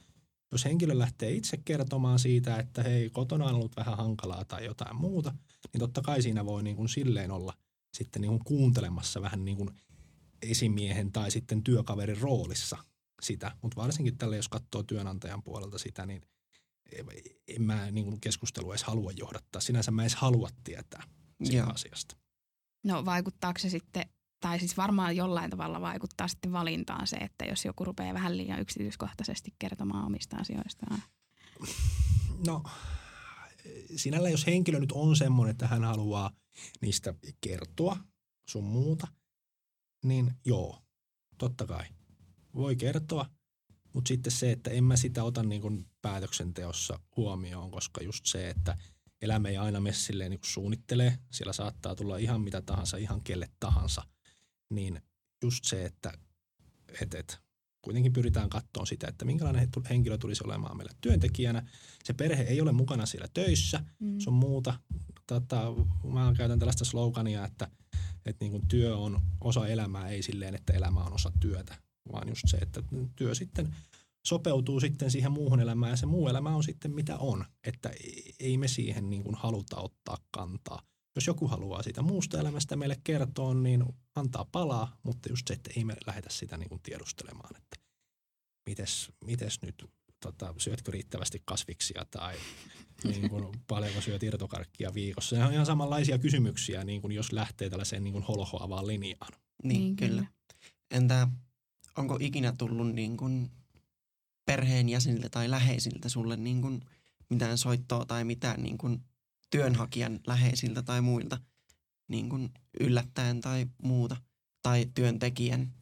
Jos 0.52 0.66
henkilö 0.66 0.98
lähtee 0.98 1.32
itse 1.32 1.58
kertomaan 1.58 2.20
siitä, 2.20 2.58
että 2.58 2.84
hei, 2.84 3.10
kotona 3.10 3.46
on 3.46 3.56
ollut 3.56 3.76
vähän 3.76 3.98
hankalaa 3.98 4.46
tai 4.46 4.66
jotain 4.66 4.96
muuta, 4.96 5.34
niin 5.74 5.80
totta 5.80 6.02
kai 6.02 6.22
siinä 6.22 6.46
voi 6.46 6.64
niin 6.64 6.76
kuin 6.76 6.90
silleen 6.90 7.32
olla 7.32 7.54
sitten 7.94 8.22
niin 8.22 8.30
kuin 8.30 8.44
kuuntelemassa 8.44 9.22
vähän 9.22 9.46
niin 9.46 9.58
kuin 9.58 9.70
esimiehen 10.42 11.12
tai 11.12 11.32
sitten 11.32 11.64
työkaverin 11.64 12.22
roolissa 12.22 12.78
sitä. 13.22 13.52
Mutta 13.62 13.82
varsinkin 13.82 14.18
tälle, 14.18 14.36
jos 14.36 14.50
katsoo 14.50 14.84
työnantajan 14.84 15.44
puolelta 15.44 15.78
sitä, 15.78 16.06
niin 16.06 16.22
en 17.48 17.62
mä 17.62 17.92
niin 17.92 18.06
kuin 18.06 18.22
keskustelua 18.22 18.74
edes 18.74 18.84
halua 18.84 19.12
johdattaa. 19.12 19.62
Sinänsä 19.62 19.92
mä 19.92 20.04
edes 20.04 20.16
halua 20.16 20.50
tietää 20.64 21.04
siitä 21.44 21.58
Joo. 21.58 21.70
asiasta. 21.70 22.18
No 22.84 23.06
vaikuttaako 23.06 23.60
se 23.60 23.70
sitten, 23.70 24.06
tai 24.42 24.60
siis 24.60 24.78
varmaan 24.78 25.16
jollain 25.16 25.50
tavalla 25.50 25.82
vaikuttaa 25.82 26.28
sitten 26.28 26.52
valintaan 26.52 27.08
se, 27.08 27.16
että 27.16 27.46
jos 27.46 27.66
joku 27.66 27.86
rupeaa 27.86 28.14
vähän 28.14 28.38
liian 28.38 28.62
yksityiskohtaisesti 28.62 29.54
kertomaan 29.60 30.06
omista 30.06 30.38
asioistaan. 30.38 31.04
No, 32.48 32.64
sinällä 33.96 34.30
jos 34.30 34.48
henkilö 34.48 34.80
nyt 34.80 34.92
on 34.92 35.16
semmoinen, 35.16 35.52
että 35.52 35.68
hän 35.68 35.84
haluaa 35.84 36.32
niistä 36.82 37.14
kertoa 37.42 37.98
sun 38.50 38.64
muuta, 38.64 39.08
niin 40.04 40.34
joo, 40.46 40.82
totta 41.38 41.66
kai. 41.66 41.86
Voi 42.56 42.76
kertoa, 42.76 43.26
mutta 43.94 44.08
sitten 44.08 44.32
se, 44.32 44.52
että 44.52 44.70
en 44.70 44.84
mä 44.84 44.96
sitä 44.96 45.24
ota 45.24 45.44
niin 45.44 45.62
kuin 45.62 45.86
päätöksenteossa 46.02 47.00
huomioon, 47.18 47.72
koska 47.72 48.04
just 48.04 48.26
se, 48.26 48.50
että 48.50 48.78
elämä 49.22 49.50
ei 49.50 49.58
aina 49.58 49.80
mene 49.80 49.96
silleen 49.96 50.32
niin 50.32 50.40
kuin 50.40 50.50
suunnittelee, 50.50 51.18
siellä 51.32 51.54
saattaa 51.54 51.96
tulla 51.96 52.18
ihan 52.18 52.42
mitä 52.42 52.62
tahansa, 52.62 52.98
ihan 52.98 53.22
kelle 53.22 53.50
tahansa, 53.60 54.04
niin 54.72 55.02
just 55.44 55.64
se, 55.66 55.86
että 55.86 56.14
et, 57.02 57.14
et, 57.14 57.40
kuitenkin 57.82 58.14
pyritään 58.14 58.50
katsoa 58.50 58.86
sitä, 58.86 59.08
että 59.08 59.26
minkälainen 59.26 59.62
he- 59.62 59.90
henkilö 59.90 60.18
tulisi 60.18 60.44
olemaan 60.46 60.78
meillä 60.78 60.94
työntekijänä. 61.02 61.68
Se 62.04 62.14
perhe 62.14 62.44
ei 62.44 62.62
ole 62.62 62.72
mukana 62.72 63.06
siellä 63.06 63.28
töissä, 63.34 63.84
Mm. 64.00 64.20
se 64.20 64.30
on 64.30 64.34
muuta. 64.34 64.80
Tota, 65.28 65.74
mä 66.14 66.34
käytän 66.38 66.60
tällaista 66.60 66.86
slogania, 66.86 67.46
että, 67.46 67.68
että 68.26 68.46
niin 68.46 68.52
kuin 68.52 68.68
työ 68.68 68.98
on 68.98 69.22
osa 69.42 69.68
elämää, 69.68 70.10
ei 70.10 70.24
silleen, 70.24 70.56
että 70.56 70.74
elämä 70.74 71.04
on 71.04 71.14
osa 71.14 71.32
työtä, 71.40 71.76
vaan 72.12 72.30
just 72.30 72.44
se, 72.48 72.58
että 72.58 72.84
työ 73.16 73.36
sitten 73.36 73.76
sopeutuu 74.28 74.80
sitten 74.80 75.12
siihen 75.12 75.32
muuhun 75.32 75.60
elämään 75.60 75.90
ja 75.90 75.98
se 75.98 76.06
muu 76.06 76.28
elämä 76.28 76.56
on 76.56 76.64
sitten 76.64 76.92
mitä 76.92 77.18
on. 77.18 77.46
Että 77.64 77.90
ei- 77.90 78.34
ei 78.40 78.58
me 78.58 78.68
siihen 78.68 79.10
niin 79.10 79.24
kuin 79.24 79.36
haluta 79.36 79.78
ottaa 79.78 80.18
kantaa. 80.32 80.82
Jos 81.16 81.28
joku 81.28 81.48
haluaa 81.48 81.84
siitä 81.84 82.02
muusta 82.02 82.40
elämästä 82.40 82.76
meille 82.76 82.98
kertoa, 83.04 83.54
niin 83.54 83.84
antaa 84.16 84.46
palaa, 84.52 84.98
mutta 85.04 85.30
just 85.30 85.48
se, 85.48 85.54
että 85.54 85.70
ei 85.78 85.84
me 85.84 85.96
lähdetä 86.08 86.30
sitä 86.30 86.58
niin 86.58 86.70
kuin 86.70 86.82
tiedustelemaan, 86.82 87.56
että 87.58 87.78
mites, 88.70 89.12
mites 89.26 89.62
nyt, 89.62 89.86
tota, 90.20 90.54
syötkö 90.58 90.92
riittävästi 90.92 91.42
kasviksia 91.46 92.06
tai 92.12 92.38
niin 93.04 93.30
kuin, 93.30 93.48
paljonko 93.68 94.02
syöt 94.02 94.24
irtokarkkia 94.24 94.94
viikossa. 94.94 95.36
Ne 95.36 95.46
on 95.46 95.54
ihan 95.54 95.66
samanlaisia 95.66 96.18
kysymyksiä, 96.18 96.84
niin 96.84 97.02
kuin 97.02 97.12
jos 97.12 97.32
lähtee 97.32 97.70
tällaiseen 97.70 98.04
niin 98.04 98.14
kuin 98.14 98.24
holhoavaan 98.24 98.88
linjaan. 98.88 99.34
Niin, 99.64 99.80
niin 99.80 99.96
kyllä. 99.96 100.26
Entä 100.92 101.28
onko 101.98 102.18
ikinä 102.20 102.54
tullut 102.58 102.94
niin 102.94 103.18
kuin 103.18 103.52
perheenjäseniltä 104.46 105.30
tai 105.30 105.50
läheisiltä 105.50 106.10
sulle 106.10 106.38
niin 106.38 106.62
kuin 106.62 106.82
mitään 107.30 107.58
soittoa 107.58 108.06
tai 108.06 108.24
mitään 108.24 108.64
niin 108.64 108.78
kuin 108.78 109.04
työnhakijan 109.52 110.20
läheisiltä 110.28 110.82
tai 110.82 111.02
muilta 111.02 111.40
niin 112.08 112.30
kuin 112.30 112.50
yllättäen 112.80 113.42
tai 113.42 113.66
muuta? 113.84 114.18
Tai 114.62 114.86
työntekijän? 114.94 115.74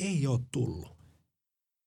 Ei 0.00 0.26
ole 0.26 0.40
tullut. 0.52 0.98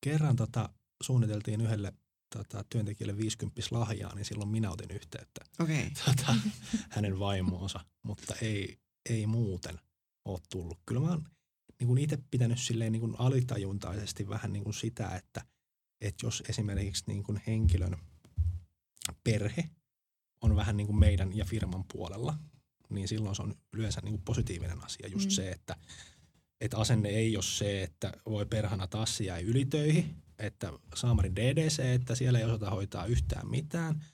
Kerran 0.04 0.36
tota, 0.36 0.70
suunniteltiin 1.04 1.62
yhdelle 1.62 1.94
tota, 2.36 2.64
työntekijälle 2.70 3.18
50 3.18 3.62
lahjaa, 3.72 4.16
niin 4.16 4.26
silloin 4.26 4.50
minä 4.50 4.72
otin 4.72 4.92
yhteyttä. 4.92 5.46
Okay. 5.60 5.90
tota, 6.06 6.36
hänen 6.90 7.20
vaimoonsa, 7.20 7.80
mutta 8.04 8.36
ei, 8.42 8.80
ei 9.10 9.28
muuten 9.28 9.80
ole 10.26 10.40
tullut. 10.50 10.80
Kyllä 10.86 11.02
mä 11.02 11.08
oon 11.08 11.28
niin 11.80 11.88
kuin 11.88 11.98
itse 11.98 12.18
pitänyt 12.32 12.60
silleen 12.60 12.92
niin 12.92 13.00
kuin 13.00 13.16
alitajuntaisesti 13.18 14.30
vähän 14.30 14.54
niin 14.54 14.64
kuin 14.64 14.74
sitä, 14.74 15.16
että, 15.16 15.46
että 16.02 16.26
jos 16.26 16.44
esimerkiksi 16.50 17.04
niin 17.08 17.24
kuin 17.24 17.42
henkilön 17.48 17.98
perhe 19.24 19.70
on 20.42 20.56
vähän 20.56 20.78
niin 20.78 20.88
kuin 20.88 21.00
meidän 21.00 21.38
ja 21.38 21.46
firman 21.46 21.84
puolella, 21.94 22.38
niin 22.90 23.08
silloin 23.08 23.36
se 23.36 23.42
on 23.42 23.56
yleensä 23.74 24.02
niin 24.04 24.14
kuin 24.14 24.22
positiivinen 24.26 24.84
asia. 24.84 25.08
Just 25.08 25.26
Mm. 25.30 25.32
se, 25.32 25.52
että, 25.52 25.76
että 26.62 26.78
asenne 26.78 27.10
ei 27.10 27.38
ole 27.38 27.44
se, 27.44 27.84
että 27.84 28.14
voi 28.26 28.46
perhana 28.46 28.88
taas 28.88 29.18
se 29.18 29.24
jäi 29.24 29.44
ylitöihin, 29.44 30.16
että 30.40 30.74
saamari 30.96 31.36
DDC, 31.36 31.80
että 31.80 32.16
siellä 32.16 32.40
ei 32.40 32.46
osata 32.46 32.70
hoitaa 32.70 33.06
yhtään 33.06 33.50
mitään, 33.50 34.06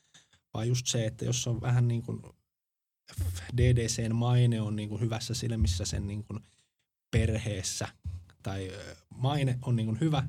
vaan 0.53 0.67
just 0.67 0.87
se, 0.87 1.05
että 1.05 1.25
jos 1.25 1.47
on 1.47 1.61
vähän 1.61 1.87
niin 1.87 2.03
kuin 2.03 2.21
DDCn 3.57 4.15
maine 4.15 4.61
on 4.61 4.75
niin 4.75 4.89
kuin 4.89 5.01
hyvässä 5.01 5.33
silmissä 5.33 5.85
sen 5.85 6.07
niin 6.07 6.23
kuin 6.23 6.39
perheessä 7.11 7.87
tai 8.43 8.71
maine 9.09 9.59
on 9.61 9.75
niin 9.75 9.85
kuin 9.85 9.99
hyvä, 9.99 10.27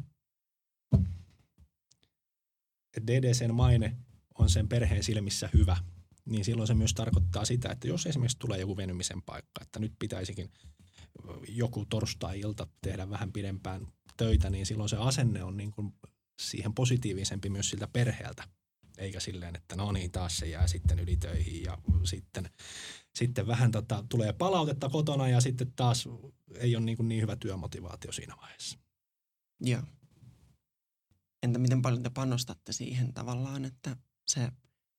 DDCn 3.07 3.55
maine 3.55 3.97
on 4.39 4.51
sen 4.51 4.69
perheen 4.69 5.03
silmissä 5.03 5.51
hyvä, 5.55 5.77
niin 6.25 6.45
silloin 6.45 6.67
se 6.67 6.75
myös 6.75 6.95
tarkoittaa 6.95 7.45
sitä, 7.45 7.73
että 7.73 7.89
jos 7.89 8.07
esimerkiksi 8.07 8.39
tulee 8.39 8.59
joku 8.59 8.77
venymisen 8.77 9.23
paikka, 9.23 9.63
että 9.63 9.79
nyt 9.79 9.93
pitäisikin 9.99 10.53
joku 11.49 11.85
torstai-ilta 11.85 12.67
tehdä 12.81 13.11
vähän 13.11 13.33
pidempään 13.33 13.87
töitä, 14.17 14.51
niin 14.51 14.67
silloin 14.67 14.89
se 14.89 14.97
asenne 14.97 15.45
on 15.45 15.57
niin 15.57 15.71
kuin 15.71 15.95
siihen 16.41 16.75
positiivisempi 16.75 17.51
myös 17.51 17.71
siltä 17.71 17.89
perheeltä, 17.89 18.45
eikä 18.99 19.21
silleen, 19.21 19.57
että 19.57 19.77
no 19.77 19.93
niin, 19.93 20.11
taas 20.11 20.39
se 20.39 20.47
jää 20.47 20.67
sitten 20.67 20.99
ylitöihin 20.99 21.63
ja 21.63 21.79
sitten, 22.05 22.51
sitten 23.15 23.47
vähän 23.47 23.71
tota, 23.71 24.05
tulee 24.09 24.33
palautetta 24.33 24.89
kotona 24.89 25.29
ja 25.29 25.41
sitten 25.41 25.73
taas 25.77 26.09
ei 26.55 26.77
ole 26.77 26.85
niin, 26.85 26.97
kuin 26.97 27.09
niin 27.09 27.23
hyvä 27.23 27.37
työmotivaatio 27.37 28.13
siinä 28.13 28.37
vaiheessa. 28.37 28.79
Joo. 29.61 29.83
Entä 31.43 31.59
miten 31.59 31.83
paljon 31.83 32.03
te 32.03 32.11
panostatte 32.11 32.73
siihen 32.73 33.13
tavallaan, 33.13 33.65
että 33.65 33.97
se 34.29 34.49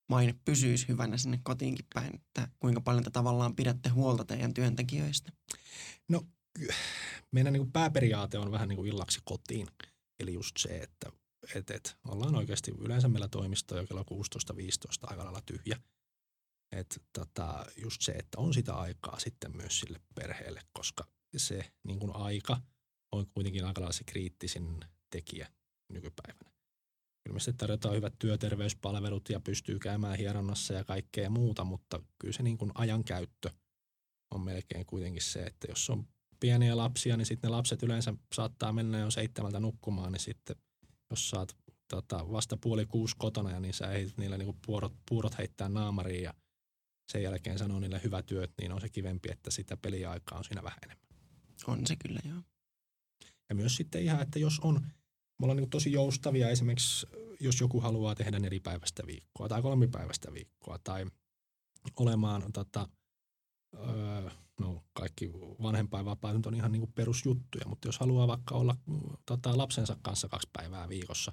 maine 0.08 0.34
pysyisi 0.44 0.88
hyvänä 0.88 1.16
sinne 1.16 1.40
kotiinkin 1.42 1.86
päin, 1.94 2.14
että 2.14 2.48
kuinka 2.60 2.80
paljon 2.80 3.04
te 3.04 3.10
tavallaan 3.10 3.56
pidätte 3.56 3.88
huolta 3.88 4.24
teidän 4.24 4.54
työntekijöistä? 4.54 5.32
meidän 7.32 7.52
niin 7.52 7.60
kuin 7.60 7.72
pääperiaate 7.72 8.38
on 8.38 8.52
vähän 8.52 8.68
niin 8.68 8.76
kuin 8.76 8.88
illaksi 8.88 9.20
kotiin. 9.24 9.66
Eli 10.20 10.34
just 10.34 10.56
se, 10.56 10.68
että 10.68 11.12
et, 11.54 11.70
et, 11.70 11.96
ollaan 12.08 12.34
oikeasti 12.34 12.70
yleensä 12.78 13.08
meillä 13.08 13.28
toimisto 13.28 13.76
jo 13.76 13.86
kello 13.86 14.02
16-15 14.02 14.04
aika 15.02 15.24
lailla 15.24 15.42
tyhjä. 15.46 15.80
Et, 16.72 17.02
tota, 17.12 17.66
just 17.76 18.02
se, 18.02 18.12
että 18.12 18.38
on 18.38 18.54
sitä 18.54 18.74
aikaa 18.74 19.18
sitten 19.18 19.56
myös 19.56 19.80
sille 19.80 20.00
perheelle, 20.14 20.62
koska 20.72 21.06
se 21.36 21.72
niin 21.84 21.98
kuin 21.98 22.16
aika 22.16 22.60
on 23.12 23.26
kuitenkin 23.34 23.64
aika 23.64 23.80
lailla 23.80 23.92
se 23.92 24.04
kriittisin 24.04 24.80
tekijä 25.10 25.48
nykypäivänä. 25.88 26.50
Kyllä 27.30 27.36
me 27.36 27.40
sitten 27.40 27.56
tarjotaan 27.58 27.94
hyvät 27.94 28.14
työterveyspalvelut 28.18 29.28
ja 29.28 29.40
pystyy 29.40 29.78
käymään 29.78 30.18
hieronnassa 30.18 30.74
ja 30.74 30.84
kaikkea 30.84 31.30
muuta, 31.30 31.64
mutta 31.64 32.02
kyllä 32.18 32.32
se 32.32 32.42
niin 32.42 32.58
kuin 32.58 32.70
ajankäyttö 32.74 33.50
on 34.30 34.40
melkein 34.40 34.86
kuitenkin 34.86 35.22
se, 35.22 35.42
että 35.42 35.66
jos 35.70 35.90
on 35.90 36.06
pieniä 36.40 36.76
lapsia, 36.76 37.16
niin 37.16 37.26
sitten 37.26 37.50
ne 37.50 37.56
lapset 37.56 37.82
yleensä 37.82 38.14
saattaa 38.34 38.72
mennä 38.72 38.98
jo 38.98 39.10
seitsemältä 39.10 39.60
nukkumaan, 39.60 40.12
niin 40.12 40.20
sitten 40.20 40.56
jos 41.10 41.30
saat 41.30 41.56
tota, 41.88 42.30
vasta 42.32 42.56
puoli 42.56 42.86
kuusi 42.86 43.16
kotona, 43.18 43.50
ja 43.50 43.60
niin 43.60 43.74
sä 43.74 43.86
heitit 43.86 44.18
niille 44.18 44.38
niinku 44.38 44.56
puurot, 44.66 44.92
puurot 45.08 45.38
heittää 45.38 45.68
naamariin 45.68 46.22
ja 46.22 46.34
sen 47.12 47.22
jälkeen 47.22 47.58
sanoo 47.58 47.80
niille 47.80 48.00
hyvä 48.04 48.22
työt, 48.22 48.52
niin 48.60 48.72
on 48.72 48.80
se 48.80 48.88
kivempi, 48.88 49.30
että 49.32 49.50
sitä 49.50 49.76
peliaikaa 49.76 50.38
on 50.38 50.44
siinä 50.44 50.62
vähän 50.62 50.78
enemmän. 50.82 51.08
On 51.66 51.86
se 51.86 51.96
kyllä, 51.96 52.20
joo. 52.24 52.42
Ja 53.48 53.54
myös 53.54 53.76
sitten 53.76 54.02
ihan, 54.02 54.22
että 54.22 54.38
jos 54.38 54.60
on, 54.60 54.86
me 55.40 55.44
ollaan 55.44 55.56
niin 55.56 55.70
tosi 55.70 55.92
joustavia 55.92 56.48
esimerkiksi, 56.48 57.06
jos 57.40 57.60
joku 57.60 57.80
haluaa 57.80 58.14
tehdä 58.14 58.38
nelipäiväistä 58.38 59.02
viikkoa 59.06 59.48
tai 59.48 59.62
kolmipäiväistä 59.62 60.32
viikkoa 60.32 60.78
tai 60.84 61.06
olemaan 61.96 62.52
tota, 62.52 62.88
öö, 63.74 64.30
no 64.60 64.84
kaikki 64.92 65.32
vanhempainvapaat 65.62 66.36
nyt 66.36 66.46
on 66.46 66.54
ihan 66.54 66.72
niin 66.72 66.80
kuin 66.80 66.92
perusjuttuja, 66.92 67.68
mutta 67.68 67.88
jos 67.88 67.98
haluaa 67.98 68.28
vaikka 68.28 68.54
olla 68.54 68.76
tota, 69.26 69.58
lapsensa 69.58 69.96
kanssa 70.02 70.28
kaksi 70.28 70.48
päivää 70.52 70.88
viikossa 70.88 71.32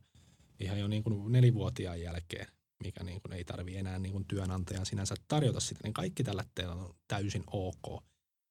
ihan 0.59 0.79
jo 0.79 0.87
niin 0.87 1.03
kuin 1.03 1.31
nelivuotiaan 1.31 2.01
jälkeen, 2.01 2.47
mikä 2.83 3.03
niin 3.03 3.21
kuin 3.21 3.33
ei 3.33 3.43
tarvi 3.43 3.77
enää 3.77 3.99
niin 3.99 4.11
kuin 4.11 4.25
työnantajan 4.27 4.85
sinänsä 4.85 5.15
tarjota 5.27 5.59
sitä, 5.59 5.79
niin 5.83 5.93
kaikki 5.93 6.23
tällä 6.23 6.45
on 6.71 6.95
täysin 7.07 7.43
ok. 7.51 8.03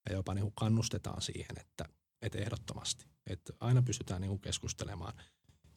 Ja 0.09 0.15
jopa 0.15 0.35
niin 0.35 0.43
kuin 0.43 0.55
kannustetaan 0.55 1.23
siihen, 1.23 1.61
että, 1.61 1.85
että 2.23 2.39
ehdottomasti. 2.39 3.07
Että 3.27 3.53
aina 3.61 3.83
pystytään 3.83 4.21
niin 4.21 4.29
kuin 4.29 4.41
keskustelemaan 4.41 5.13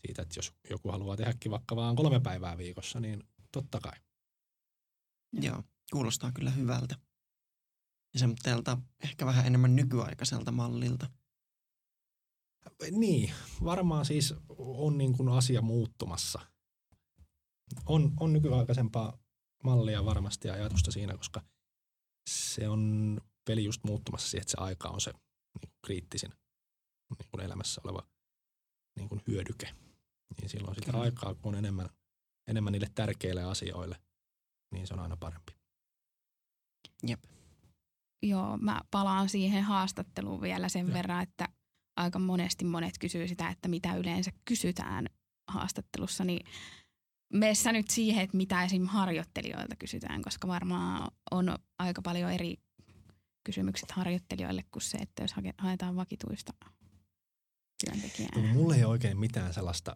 siitä, 0.06 0.22
että 0.22 0.38
jos 0.38 0.54
joku 0.70 0.92
haluaa 0.92 1.18
tehdäkin 1.18 1.52
vaikka 1.52 1.76
vaan 1.76 1.96
kolme 1.96 2.20
päivää 2.20 2.58
viikossa, 2.58 3.00
niin 3.00 3.24
totta 3.52 3.80
kai. 3.80 4.00
Joo, 5.34 5.64
kuulostaa 5.92 6.32
kyllä 6.32 6.52
hyvältä. 6.52 6.96
Ja 8.14 8.20
semmoiselta 8.20 8.78
ehkä 9.04 9.26
vähän 9.26 9.48
enemmän 9.48 9.76
nykyaikaiselta 9.76 10.52
mallilta. 10.52 11.10
Niin, 12.92 13.34
varmaan 13.64 14.06
siis 14.06 14.34
on 14.58 14.98
niin 14.98 15.18
kuin 15.18 15.30
asia 15.30 15.62
muuttumassa. 15.62 16.40
On, 17.86 18.14
on 18.20 18.34
nykyaikaisempaa 18.34 19.18
mallia 19.64 20.06
varmasti 20.06 20.48
ja 20.48 20.54
ajatusta 20.54 20.92
siinä, 20.92 21.18
koska 21.18 21.42
se 22.30 22.70
on 22.70 23.18
peli 23.46 23.64
just 23.64 23.84
muuttumassa 23.84 24.30
siihen, 24.30 24.42
että 24.42 24.52
se 24.52 24.58
aika 24.60 24.90
on 24.90 25.02
se 25.02 25.14
niin 25.62 25.74
kriittisin 25.86 26.32
niin 27.10 27.30
kuin 27.32 27.46
elämässä 27.46 27.82
oleva 27.84 28.08
niin 28.96 29.10
kuin 29.10 29.22
hyödyke. 29.28 29.76
Niin 30.38 30.50
silloin 30.50 30.76
sitä 30.76 30.92
Kyllä. 30.92 31.04
aikaa, 31.04 31.36
kun 31.36 31.54
on 31.54 31.60
enemmän, 31.60 31.90
enemmän 32.48 32.74
niille 32.74 32.88
tärkeille 32.96 33.44
asioille, 33.44 34.02
niin 34.72 34.88
se 34.88 34.94
on 34.94 35.00
aina 35.00 35.18
parempi. 35.18 35.52
Jep. 37.08 37.24
Joo, 38.24 38.58
mä 38.58 38.82
palaan 38.92 39.30
siihen 39.30 39.64
haastatteluun 39.64 40.42
vielä 40.42 40.70
sen 40.70 40.86
Joo. 40.88 40.94
verran, 40.94 41.24
että 41.24 41.48
aika 41.98 42.20
monesti 42.20 42.66
monet 42.66 42.98
kysyy 43.00 43.28
sitä, 43.28 43.50
että 43.50 43.68
mitä 43.68 43.96
yleensä 43.96 44.32
kysytään 44.46 45.08
haastattelussa, 45.48 46.24
niin 46.24 46.48
meissä 47.34 47.72
nyt 47.72 47.90
siihen, 47.90 48.24
että 48.24 48.38
mitä 48.38 48.64
esim. 48.64 48.86
harjoittelijoilta 48.86 49.76
kysytään, 49.76 50.22
koska 50.22 50.48
varmaan 50.48 51.12
on 51.32 51.56
aika 51.80 52.02
paljon 52.02 52.32
eri 52.32 52.58
kysymykset 53.44 53.92
harjoittelijoille 53.92 54.64
kuin 54.72 54.84
se, 54.84 54.98
että 54.98 55.24
jos 55.24 55.36
haetaan 55.58 55.96
vakituista 55.96 56.54
työntekijää. 57.86 58.32
No, 58.36 58.54
mulla 58.54 58.76
ei 58.76 58.84
ole 58.84 58.92
oikein 58.92 59.20
mitään 59.20 59.54
sellaista 59.54 59.96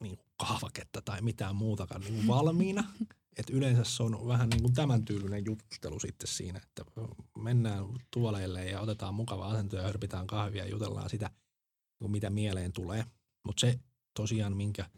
niin 0.00 0.16
kuin 0.16 0.26
kahvaketta 0.36 1.02
tai 1.02 1.22
mitään 1.22 1.56
muutakaan 1.56 2.00
niin 2.00 2.14
kuin 2.14 2.26
valmiina. 2.26 2.84
Et 3.36 3.50
yleensä 3.50 3.84
se 3.84 4.02
on 4.02 4.28
vähän 4.28 4.50
niin 4.50 4.62
kuin 4.62 4.74
tämän 4.74 5.04
tyylinen 5.04 5.44
jutustelu 5.46 6.00
sitten 6.00 6.28
siinä, 6.28 6.60
että 6.62 6.84
mennään 7.38 7.84
tuoleille 8.10 8.64
ja 8.64 8.80
otetaan 8.80 9.14
mukava 9.14 9.48
asento 9.48 9.76
ja 9.76 9.82
hörpitään 9.82 10.26
kahvia 10.26 10.64
ja 10.64 10.70
jutellaan 10.70 11.10
sitä, 11.10 11.26
niin 11.26 11.98
kuin 11.98 12.10
mitä 12.10 12.30
mieleen 12.30 12.72
tulee. 12.72 13.04
Mutta 13.46 13.60
se 13.60 13.80
tosiaan, 14.16 14.56
minkä 14.56 14.90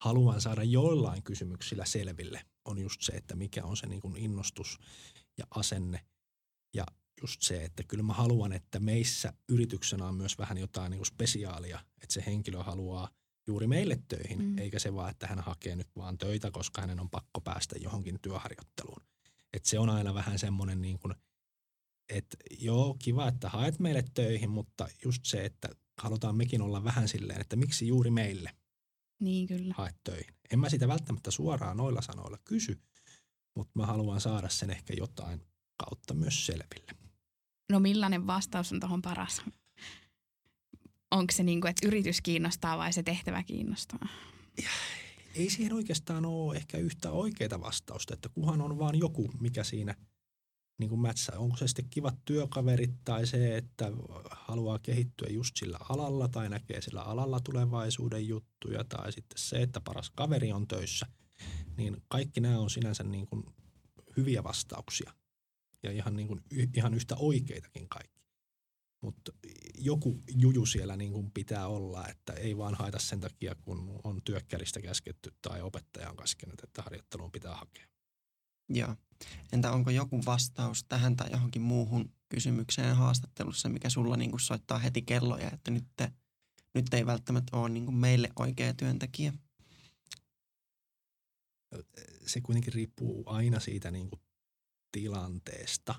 haluan 0.00 0.40
saada 0.40 0.62
joillain 0.62 1.22
kysymyksillä 1.22 1.84
selville, 1.84 2.44
on 2.64 2.78
just 2.78 3.02
se, 3.02 3.12
että 3.12 3.36
mikä 3.36 3.64
on 3.64 3.76
se 3.76 3.86
niin 3.86 4.00
kuin 4.00 4.16
innostus 4.16 4.78
ja 5.38 5.46
asenne 5.50 6.06
ja 6.74 6.84
just 7.22 7.42
se, 7.42 7.64
että 7.64 7.82
kyllä 7.82 8.02
mä 8.02 8.12
haluan, 8.12 8.52
että 8.52 8.80
meissä 8.80 9.32
yrityksenä 9.48 10.06
on 10.06 10.14
myös 10.14 10.38
vähän 10.38 10.58
jotain 10.58 10.90
niin 10.90 10.98
kuin 10.98 11.06
spesiaalia, 11.06 11.80
että 12.02 12.14
se 12.14 12.22
henkilö 12.26 12.62
haluaa 12.62 13.10
juuri 13.48 13.66
meille 13.66 13.98
töihin, 14.08 14.38
Mm. 14.42 14.58
eikä 14.58 14.78
se 14.78 14.94
vaan, 14.94 15.10
että 15.10 15.26
hän 15.26 15.40
hakee 15.40 15.76
nyt 15.76 15.88
vaan 15.96 16.18
töitä, 16.18 16.50
koska 16.50 16.80
hänen 16.80 17.00
on 17.00 17.10
pakko 17.10 17.40
päästä 17.40 17.76
johonkin 17.78 18.18
työharjoitteluun. 18.22 19.02
Et 19.52 19.64
se 19.64 19.78
on 19.78 19.90
aina 19.90 20.14
vähän 20.14 20.38
semmoinen 20.38 20.82
niin 20.82 20.98
kuin, 20.98 21.14
että 22.08 22.36
joo, 22.60 22.96
kiva, 22.98 23.28
että 23.28 23.48
haet 23.48 23.78
meille 23.78 24.04
töihin, 24.14 24.50
mutta 24.50 24.88
just 25.04 25.24
se, 25.24 25.44
että 25.44 25.68
halutaan 25.98 26.36
mekin 26.36 26.62
olla 26.62 26.84
vähän 26.84 27.08
silleen, 27.08 27.40
että 27.40 27.56
miksi 27.56 27.86
juuri 27.86 28.10
meille 28.10 28.50
Niin 29.20 29.46
kyllä. 29.46 29.74
haet 29.76 29.96
töihin. 30.04 30.34
En 30.50 30.58
mä 30.58 30.68
sitä 30.70 30.88
välttämättä 30.88 31.30
suoraan 31.30 31.76
noilla 31.76 32.02
sanoilla 32.02 32.38
kysy, 32.44 32.80
mutta 33.56 33.72
mä 33.74 33.86
haluan 33.86 34.20
saada 34.20 34.48
sen 34.48 34.70
ehkä 34.70 34.94
jotain 34.96 35.40
kautta 35.76 36.14
myös 36.14 36.46
selville. 36.46 36.92
No 37.72 37.80
millainen 37.80 38.26
vastaus 38.26 38.72
on 38.72 38.80
tuohon 38.80 39.02
paras? 39.02 39.42
Onko 41.10 41.32
se 41.32 41.42
niin 41.42 41.60
kuin, 41.60 41.70
että 41.70 41.88
yritys 41.88 42.20
kiinnostaa 42.20 42.78
vai 42.78 42.92
se 42.92 43.02
tehtävä 43.02 43.42
kiinnostaa? 43.42 44.08
ei 45.34 45.50
siihen 45.50 45.72
oikeastaan 45.72 46.26
ole 46.26 46.56
ehkä 46.56 46.78
yhtä 46.78 47.10
oikeaa 47.10 47.60
vastausta, 47.60 48.14
että 48.14 48.28
kuhan 48.28 48.60
on 48.60 48.78
vaan 48.78 48.98
joku, 48.98 49.30
mikä 49.40 49.64
siinä 49.64 49.94
niin 50.78 50.88
kuin 50.88 51.00
mätsää. 51.00 51.38
Onko 51.38 51.56
se 51.56 51.68
sitten 51.68 51.88
kivat 51.90 52.14
työkaverit 52.24 52.90
tai 53.04 53.26
se, 53.26 53.56
että 53.56 53.92
haluaa 54.30 54.78
kehittyä 54.78 55.28
just 55.30 55.56
sillä 55.56 55.78
alalla 55.88 56.28
tai 56.28 56.48
näkee 56.48 56.80
sillä 56.80 57.02
alalla 57.02 57.40
tulevaisuuden 57.40 58.28
juttuja 58.28 58.84
tai 58.84 59.12
sitten 59.12 59.38
se, 59.38 59.62
että 59.62 59.80
paras 59.80 60.10
kaveri 60.10 60.52
on 60.52 60.68
töissä. 60.68 61.06
Niin 61.76 61.96
kaikki 62.08 62.40
nämä 62.40 62.58
on 62.58 62.70
sinänsä 62.70 63.04
niin 63.04 63.26
kuin 63.26 63.44
hyviä 64.16 64.44
vastauksia 64.44 65.12
ja 65.82 65.92
ihan, 65.92 66.16
niin 66.16 66.28
kuin, 66.28 66.40
ihan 66.76 66.94
yhtä 66.94 67.16
oikeitakin 67.18 67.88
kaikki. 67.88 68.17
Mutta 69.00 69.32
joku 69.74 70.22
juju 70.34 70.66
siellä 70.66 70.96
niin 70.96 71.12
kuin 71.12 71.30
pitää 71.30 71.68
olla, 71.68 72.08
että 72.08 72.32
ei 72.32 72.56
vaan 72.56 72.74
haeta 72.74 72.98
sen 72.98 73.20
takia, 73.20 73.54
kun 73.54 74.00
on 74.04 74.20
työkkäristä 74.24 74.80
käsketty 74.80 75.34
tai 75.42 75.62
opettaja 75.62 76.10
on 76.10 76.16
käskenyt, 76.16 76.60
että 76.64 76.82
harjoitteluun 76.82 77.32
pitää 77.32 77.56
hakea. 77.56 77.86
Joo. 78.68 78.96
Entä 79.52 79.72
onko 79.72 79.90
joku 79.90 80.24
vastaus 80.26 80.84
tähän 80.84 81.16
tai 81.16 81.30
johonkin 81.30 81.62
muuhun 81.62 82.12
kysymykseen 82.28 82.96
haastattelussa, 82.96 83.68
mikä 83.68 83.90
sulla 83.90 84.16
niin 84.16 84.30
kuin 84.30 84.40
soittaa 84.40 84.78
heti 84.78 85.02
kelloja, 85.02 85.50
että 85.50 85.70
nyt, 85.70 85.84
te, 85.96 86.12
nyt 86.74 86.94
ei 86.94 87.06
välttämättä 87.06 87.56
ole 87.56 87.68
niin 87.68 87.84
kuin 87.84 87.96
meille 87.96 88.28
oikea 88.38 88.74
työntekijä? 88.74 89.32
Se 92.26 92.40
kuitenkin 92.40 92.72
riippuu 92.72 93.22
aina 93.26 93.60
siitä 93.60 93.90
niin 93.90 94.10
kuin 94.10 94.20
tilanteesta. 94.92 95.94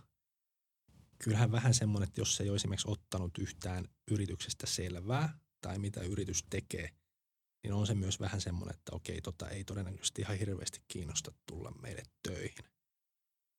Kyllähän 1.23 1.51
vähän 1.51 1.73
semmoinen, 1.73 2.07
että 2.07 2.21
jos 2.21 2.41
ei 2.41 2.49
ole 2.49 2.55
esimerkiksi 2.55 2.91
ottanut 2.91 3.37
yhtään 3.37 3.85
yrityksestä 4.11 4.67
selvää 4.67 5.39
tai 5.61 5.79
mitä 5.79 6.01
yritys 6.01 6.43
tekee, 6.49 6.89
niin 7.63 7.73
on 7.73 7.87
se 7.87 7.95
myös 7.95 8.19
vähän 8.19 8.41
semmoinen, 8.41 8.75
että 8.75 8.95
okei, 8.95 9.21
tota 9.21 9.49
ei 9.49 9.63
todennäköisesti 9.63 10.21
ihan 10.21 10.37
hirveästi 10.37 10.79
kiinnosta 10.87 11.31
tulla 11.45 11.71
meille 11.81 12.03
töihin. 12.23 12.65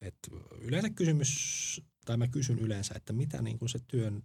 Et 0.00 0.18
yleensä 0.60 0.90
kysymys, 0.90 1.82
tai 2.04 2.16
mä 2.16 2.28
kysyn 2.28 2.58
yleensä, 2.58 2.94
että 2.96 3.12
mitä 3.12 3.42
niin 3.42 3.58
kuin 3.58 3.68
se 3.68 3.78
työn 3.88 4.22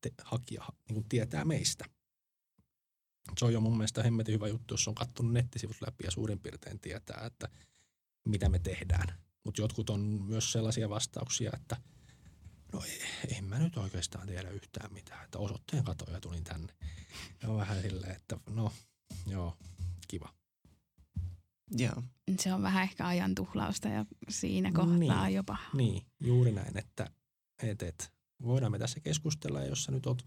te, 0.00 0.10
hakija 0.24 0.64
niin 0.88 0.94
kuin 0.94 1.08
tietää 1.08 1.44
meistä. 1.44 1.84
Se 3.38 3.44
on 3.44 3.52
jo 3.52 3.60
mun 3.60 3.76
mielestä 3.76 4.02
hemmetin 4.02 4.34
hyvä 4.34 4.48
juttu, 4.48 4.74
jos 4.74 4.88
on 4.88 4.94
katsonut 4.94 5.32
nettisivut 5.32 5.76
läpi 5.80 6.04
ja 6.04 6.10
suurin 6.10 6.40
piirtein 6.40 6.80
tietää, 6.80 7.26
että 7.26 7.48
mitä 8.24 8.48
me 8.48 8.58
tehdään. 8.58 9.18
Mutta 9.44 9.60
jotkut 9.60 9.90
on 9.90 10.00
myös 10.00 10.52
sellaisia 10.52 10.88
vastauksia, 10.88 11.50
että 11.56 11.76
no 12.72 12.82
ei, 12.84 13.00
en 13.36 13.44
mä 13.44 13.58
nyt 13.58 13.76
oikeastaan 13.76 14.26
tiedä 14.26 14.50
yhtään 14.50 14.92
mitään, 14.92 15.24
että 15.24 15.38
osoitteen 15.38 15.84
katoin 15.84 16.12
ja 16.12 16.20
tulin 16.20 16.44
tänne. 16.44 16.74
Ja 17.42 17.48
on 17.48 17.56
vähän 17.56 17.82
silleen, 17.82 18.16
että 18.16 18.40
no 18.50 18.72
joo, 19.26 19.56
kiva. 20.08 20.34
Joo. 21.70 22.02
Se 22.40 22.52
on 22.52 22.62
vähän 22.62 22.82
ehkä 22.82 23.06
ajan 23.06 23.34
tuhlausta 23.34 23.88
ja 23.88 24.04
siinä 24.28 24.72
kohtaa 24.72 25.24
Niin. 25.24 25.34
jopa. 25.34 25.56
Niin, 25.74 26.06
juuri 26.20 26.52
näin, 26.52 26.78
että 26.78 27.10
et, 27.62 27.82
et, 27.82 28.12
voidaan 28.42 28.72
me 28.72 28.78
tässä 28.78 29.00
keskustella 29.00 29.60
ja 29.60 29.66
jos 29.66 29.84
sä 29.84 29.92
nyt 29.92 30.06
oot 30.06 30.26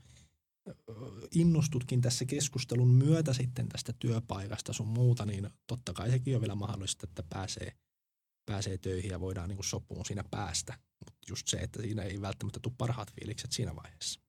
innostutkin 1.36 2.02
tässä 2.02 2.26
keskustelun 2.26 2.88
myötä 2.88 3.34
sitten 3.34 3.70
tästä 3.70 3.94
työpaikasta 3.94 4.74
sun 4.74 4.88
muuta, 4.88 5.26
niin 5.26 5.50
totta 5.68 5.94
kai 5.94 6.12
sekin 6.12 6.36
on 6.36 6.42
vielä 6.42 6.56
mahdollista, 6.56 7.08
että 7.10 7.24
pääsee, 7.24 7.74
pääsee 8.46 8.78
töihin 8.78 9.12
ja 9.12 9.20
voidaan 9.20 9.50
niin 9.50 9.64
sopuun 9.64 10.06
siinä 10.06 10.24
päästä. 10.32 10.80
Just 11.32 11.48
se, 11.48 11.58
että 11.58 11.82
siinä 11.82 12.04
ei 12.04 12.22
välttämättä 12.22 12.60
tule 12.60 12.74
parhaat 12.78 13.13
fiilikset 13.13 13.52
siinä 13.52 13.76
vaiheessa. 13.76 14.20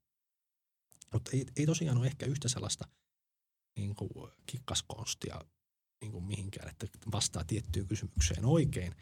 Mutta 1.13 1.31
ei, 1.35 1.47
ei 1.57 1.67
tosiaan 1.67 1.99
ole 1.99 2.07
ehkä 2.07 2.27
yhtä 2.27 2.49
sellaista 2.49 2.89
niin 3.77 3.95
kuin 3.95 4.11
kikkaskonstia 4.47 5.41
niin 6.01 6.13
kuin 6.13 6.25
mihinkään, 6.25 6.69
että 6.69 6.87
vastaa 7.13 7.45
tiettyyn 7.45 7.89
kysymykseen 7.89 8.45
oikein, 8.45 8.95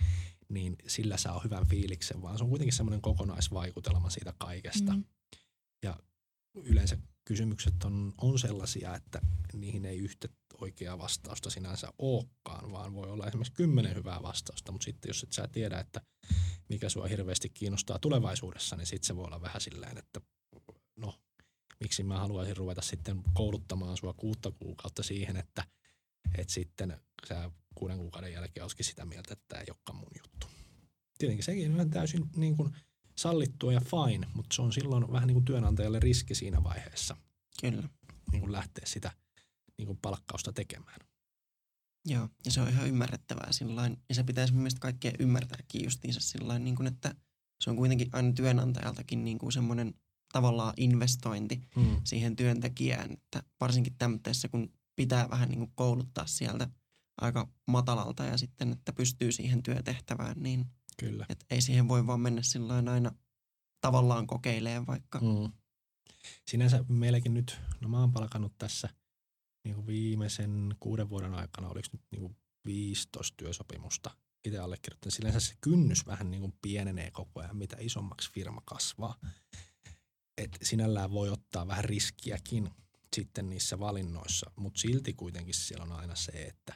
niin 0.49 0.77
sillä 0.87 1.17
saa 1.17 1.41
hyvän 1.45 1.67
fiiliksen, 1.67 2.23
vaan 2.23 2.39
se 2.39 2.45
on 2.45 2.51
kuitenkin 2.51 2.77
semmoinen 2.77 3.01
kokonaisvaikutelma 3.01 4.11
siitä 4.11 4.35
kaikesta. 4.39 4.93
Mm. 4.93 5.05
Yleensä 6.55 6.99
kysymykset 7.25 7.85
on, 7.85 8.15
on 8.19 8.39
sellaisia, 8.39 8.95
että 8.95 9.21
niihin 9.53 9.85
ei 9.85 9.99
yhtä 9.99 10.29
oikeaa 10.61 10.99
vastausta 10.99 11.51
sinänsä 11.51 11.93
olekaan, 11.99 12.73
vaan 12.73 12.95
voi 12.95 13.11
olla 13.11 13.27
esimerkiksi 13.27 13.53
kymmenen 13.53 13.95
hyvää 13.95 14.23
vastausta, 14.23 14.73
mutta 14.73 14.85
sitten 14.85 15.09
jos 15.09 15.23
et 15.23 15.33
sä 15.33 15.49
tiedä, 15.53 15.81
että 15.81 16.01
mikä 16.69 16.89
sua 16.89 17.07
hirveästi 17.07 17.49
kiinnostaa 17.49 17.99
tulevaisuudessa, 17.99 18.77
niin 18.77 18.87
sitten 18.87 19.07
se 19.07 19.17
voi 19.17 19.25
olla 19.25 19.41
vähän 19.41 19.61
silleen, 19.61 19.99
että 19.99 20.21
no, 20.97 21.15
miksi 21.81 22.03
mä 22.03 22.19
haluaisin 22.19 22.57
ruveta 22.57 22.83
sitten 22.83 23.23
kouluttamaan 23.35 23.97
sua 23.97 24.13
kuutta 24.13 24.51
kuukautta 24.51 25.03
siihen, 25.03 25.37
että, 25.37 25.65
että 26.39 26.53
sitten 26.53 27.01
sä 27.29 27.51
kuuden 27.75 27.99
kuukauden 27.99 28.33
jälkeen 28.33 28.65
olisikin 28.65 28.87
sitä 28.87 29.05
mieltä, 29.05 29.33
että 29.33 29.45
tämä 29.49 29.61
ei 29.61 29.67
olekaan 29.71 29.97
mun 29.97 30.13
juttu. 30.23 30.47
Tietenkin 31.19 31.45
sekin 31.45 31.81
on 31.81 31.91
täysin 31.91 32.31
niin 32.37 32.57
kuin 32.57 32.77
sallittua 33.21 33.73
ja 33.73 33.81
fine, 33.81 34.27
mutta 34.35 34.55
se 34.57 34.63
on 34.63 34.73
silloin 34.73 35.13
vähän 35.13 35.27
niin 35.27 35.35
kuin 35.35 35.45
työnantajalle 35.45 36.01
riski 36.01 36.35
siinä 36.35 36.63
vaiheessa 36.65 37.17
Kyllä. 37.61 37.89
niin 38.33 38.41
kuin 38.41 38.53
lähteä 38.53 38.85
sitä 38.87 39.13
niin 39.79 39.87
kuin 39.87 39.99
palkkausta 40.03 40.53
tekemään. 40.53 41.01
Joo, 42.07 42.29
ja 42.45 42.51
se 42.51 42.61
on 42.61 42.69
ihan 42.69 42.89
ymmärrettävää 42.89 43.53
sillain, 43.53 43.97
ja 44.09 44.15
se 44.15 44.25
pitäisi 44.25 44.53
mun 44.53 44.63
mielestä 44.63 44.81
kaikkea 44.81 45.13
ymmärtääkin 45.19 45.85
justiinsa 45.85 46.21
sillain, 46.21 46.65
niin 46.65 46.77
kuin, 46.77 46.87
että 46.87 47.15
se 47.61 47.71
on 47.71 47.77
kuitenkin 47.77 48.09
aina 48.13 48.33
työnantajaltakin 48.33 49.25
niin 49.25 49.39
kuin 49.39 49.53
semmoinen 49.53 49.95
tavallaan 50.33 50.75
investointi 50.77 51.61
Mm. 51.77 52.01
siihen 52.05 52.37
työntekijään, 52.37 53.13
että 53.13 53.43
varsinkin 53.61 53.95
tämmöisessä, 53.99 54.49
kun 54.49 54.73
pitää 54.97 55.31
vähän 55.31 55.49
niin 55.49 55.59
kuin 55.59 55.73
kouluttaa 55.75 56.27
sieltä 56.27 56.69
aika 57.21 57.49
matalalta 57.67 58.25
ja 58.25 58.39
sitten, 58.39 58.73
että 58.73 58.93
pystyy 58.93 59.33
siihen 59.33 59.63
työtehtävään, 59.63 60.37
niin 60.43 60.67
Kyllä. 61.01 61.27
että 61.29 61.47
ei 61.51 61.61
siihen 61.61 61.89
voi 61.89 62.07
vaan 62.07 62.21
mennä 62.21 62.43
sillain 62.43 62.89
aina 62.89 63.13
tavallaan 63.81 64.27
kokeilemaan 64.27 64.87
vaikka. 64.87 65.19
Mm. 65.19 65.53
Sinänsä 66.51 66.85
meilläkin 66.89 67.35
nyt, 67.35 67.59
no 67.81 67.89
mä 67.89 68.01
oon 68.01 68.13
palkannut 68.13 68.59
tässä 68.59 68.89
niin 69.65 69.75
kuin 69.75 69.87
viimeisen 69.87 70.75
kuuden 70.81 71.09
vuoden 71.09 71.35
aikana, 71.35 71.69
oliko 71.69 71.89
nyt 71.93 72.03
niin 72.11 72.21
kuin 72.21 72.37
15 72.65 73.37
työsopimusta 73.37 74.11
itse 74.45 74.59
allekirjoittanut. 74.59 75.15
Sinänsä 75.15 75.41
se 75.41 75.55
kynnys 75.61 76.07
vähän 76.07 76.31
niin 76.31 76.41
kuin 76.41 76.55
pienenee 76.63 77.11
koko 77.11 77.41
ajan, 77.41 77.57
mitä 77.57 77.77
isommaksi 77.81 78.31
firma 78.33 78.63
kasvaa. 78.65 79.15
Et 80.39 80.59
sinällään 80.63 81.11
voi 81.11 81.31
ottaa 81.31 81.67
vähän 81.67 81.85
riskiäkin 81.85 82.71
sitten 83.17 83.49
niissä 83.49 83.79
valinnoissa, 83.79 84.51
mutta 84.57 84.81
silti 84.81 85.13
kuitenkin 85.13 85.55
siellä 85.55 85.85
on 85.85 85.93
aina 85.93 86.15
se, 86.15 86.33
että, 86.33 86.75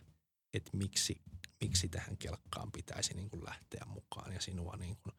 että 0.54 0.76
miksi, 0.76 1.22
miksi 1.64 1.88
tähän 1.88 2.16
kelkkaan 2.16 2.72
pitäisi 2.72 3.14
niin 3.14 3.30
kuin 3.30 3.44
lähteä 3.44 3.84
mukaan 3.86 4.32
ja 4.32 4.40
sinua 4.40 4.76
niin 4.76 4.96
kuin 4.96 5.14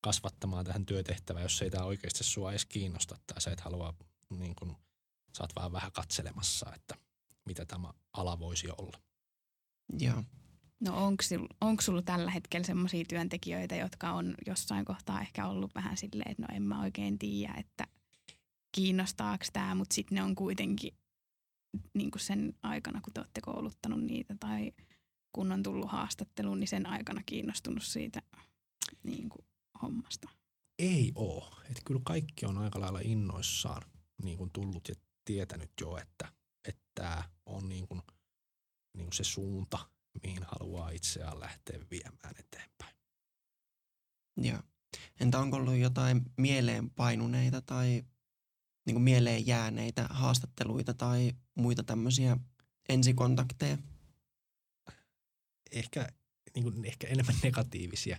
kasvattamaan 0.00 0.64
tähän 0.64 0.86
työtehtävään, 0.86 1.42
jos 1.42 1.62
ei 1.62 1.70
tämä 1.70 1.84
oikeasti 1.84 2.24
sua 2.24 2.50
edes 2.50 2.66
kiinnosta 2.66 3.16
tai 3.26 3.40
sä 3.40 3.50
et 3.50 3.60
halua, 3.60 3.94
niin 4.30 4.54
kuin, 4.54 4.76
sä 5.36 5.42
oot 5.42 5.56
vaan 5.56 5.72
vähän 5.72 5.92
katselemassa, 5.92 6.74
että 6.74 6.94
mitä 7.44 7.64
tämä 7.64 7.92
ala 8.12 8.38
voisi 8.38 8.68
olla. 8.78 9.00
Joo. 9.98 10.24
No 10.80 11.06
onko 11.06 11.24
onko 11.60 11.82
sulla 11.82 12.02
tällä 12.02 12.30
hetkellä 12.30 12.66
sellaisia 12.66 13.04
työntekijöitä, 13.08 13.76
jotka 13.76 14.12
on 14.12 14.34
jossain 14.46 14.84
kohtaa 14.84 15.20
ehkä 15.20 15.46
ollut 15.46 15.74
vähän 15.74 15.96
silleen, 15.96 16.30
että 16.30 16.42
no 16.42 16.48
en 16.56 16.62
mä 16.62 16.82
oikein 16.82 17.18
tiedä, 17.18 17.54
että 17.58 17.86
kiinnostaako 18.72 19.44
tämä, 19.52 19.74
mutta 19.74 19.94
sitten 19.94 20.16
ne 20.16 20.22
on 20.22 20.34
kuitenkin 20.34 20.94
niin 21.94 22.10
kuin 22.10 22.22
sen 22.22 22.54
aikana, 22.62 23.00
kun 23.00 23.12
te 23.12 23.20
olette 23.20 23.40
kouluttanut 23.40 24.00
niitä 24.00 24.34
tai 24.40 24.72
kun 25.32 25.52
on 25.52 25.62
tullut 25.62 25.90
haastatteluun, 25.90 26.60
niin 26.60 26.68
sen 26.68 26.86
aikana 26.86 27.22
kiinnostunut 27.26 27.82
siitä 27.82 28.22
niin 29.02 29.28
kuin 29.28 29.46
hommasta. 29.82 30.28
Ei 30.78 31.12
oo. 31.14 31.54
Että 31.64 31.82
kyllä 31.84 32.00
kaikki 32.04 32.46
on 32.46 32.58
aika 32.58 32.80
lailla 32.80 33.00
innoissaan 33.02 33.82
niin 34.22 34.38
kuin 34.38 34.50
tullut 34.52 34.88
ja 34.88 34.94
tietänyt 35.24 35.70
jo, 35.80 35.96
että 35.96 36.32
että 36.68 36.82
tämä 36.94 37.22
on 37.46 37.68
niin 37.68 37.88
kuin, 37.88 38.02
niin 38.96 39.06
kuin 39.06 39.12
se 39.12 39.24
suunta, 39.24 39.78
mihin 40.22 40.42
haluaa 40.42 40.90
itseään 40.90 41.40
lähteä 41.40 41.78
viemään 41.90 42.34
eteenpäin. 42.38 42.96
Joo. 44.36 44.62
Entä 45.20 45.38
onko 45.38 45.56
ollut 45.56 45.76
jotain 45.76 46.22
mieleenpainuneita 46.36 47.60
tai 47.60 48.04
niin 48.86 48.94
kuin 48.94 49.02
mieleen 49.02 49.46
jääneitä 49.46 50.06
haastatteluita 50.10 50.94
tai 50.94 51.32
muita 51.54 51.82
tämmöisiä 51.82 52.36
ensikontakteja? 52.88 53.78
Ehkä, 55.72 56.08
niin 56.54 56.62
kuin, 56.62 56.84
ehkä 56.84 57.06
enemmän 57.06 57.34
negatiivisia 57.42 58.18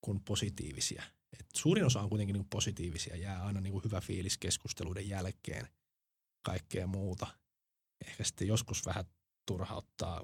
kuin 0.00 0.20
positiivisia. 0.20 1.02
Et 1.40 1.46
suurin 1.56 1.84
osa 1.84 2.00
on 2.00 2.08
kuitenkin 2.08 2.34
niin 2.34 2.48
positiivisia, 2.50 3.16
jää 3.16 3.44
aina 3.44 3.60
niin 3.60 3.84
hyvä 3.84 4.00
fiilis 4.00 4.38
keskusteluiden 4.38 5.08
jälkeen, 5.08 5.68
kaikkea 6.42 6.86
muuta. 6.86 7.26
Ehkä 8.06 8.24
sitten 8.24 8.48
joskus 8.48 8.86
vähän 8.86 9.04
turhauttaa 9.46 10.20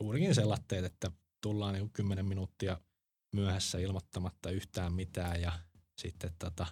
juurikin 0.00 0.34
sellatteet, 0.34 0.84
että 0.84 1.10
tullaan 1.40 1.74
niin 1.74 1.82
kuin 1.82 1.92
10 1.92 2.26
minuuttia 2.26 2.80
myöhässä 3.34 3.78
ilmoittamatta 3.78 4.50
yhtään 4.50 4.92
mitään 4.92 5.40
ja 5.42 5.60
sitten 5.98 6.34
tota, 6.38 6.66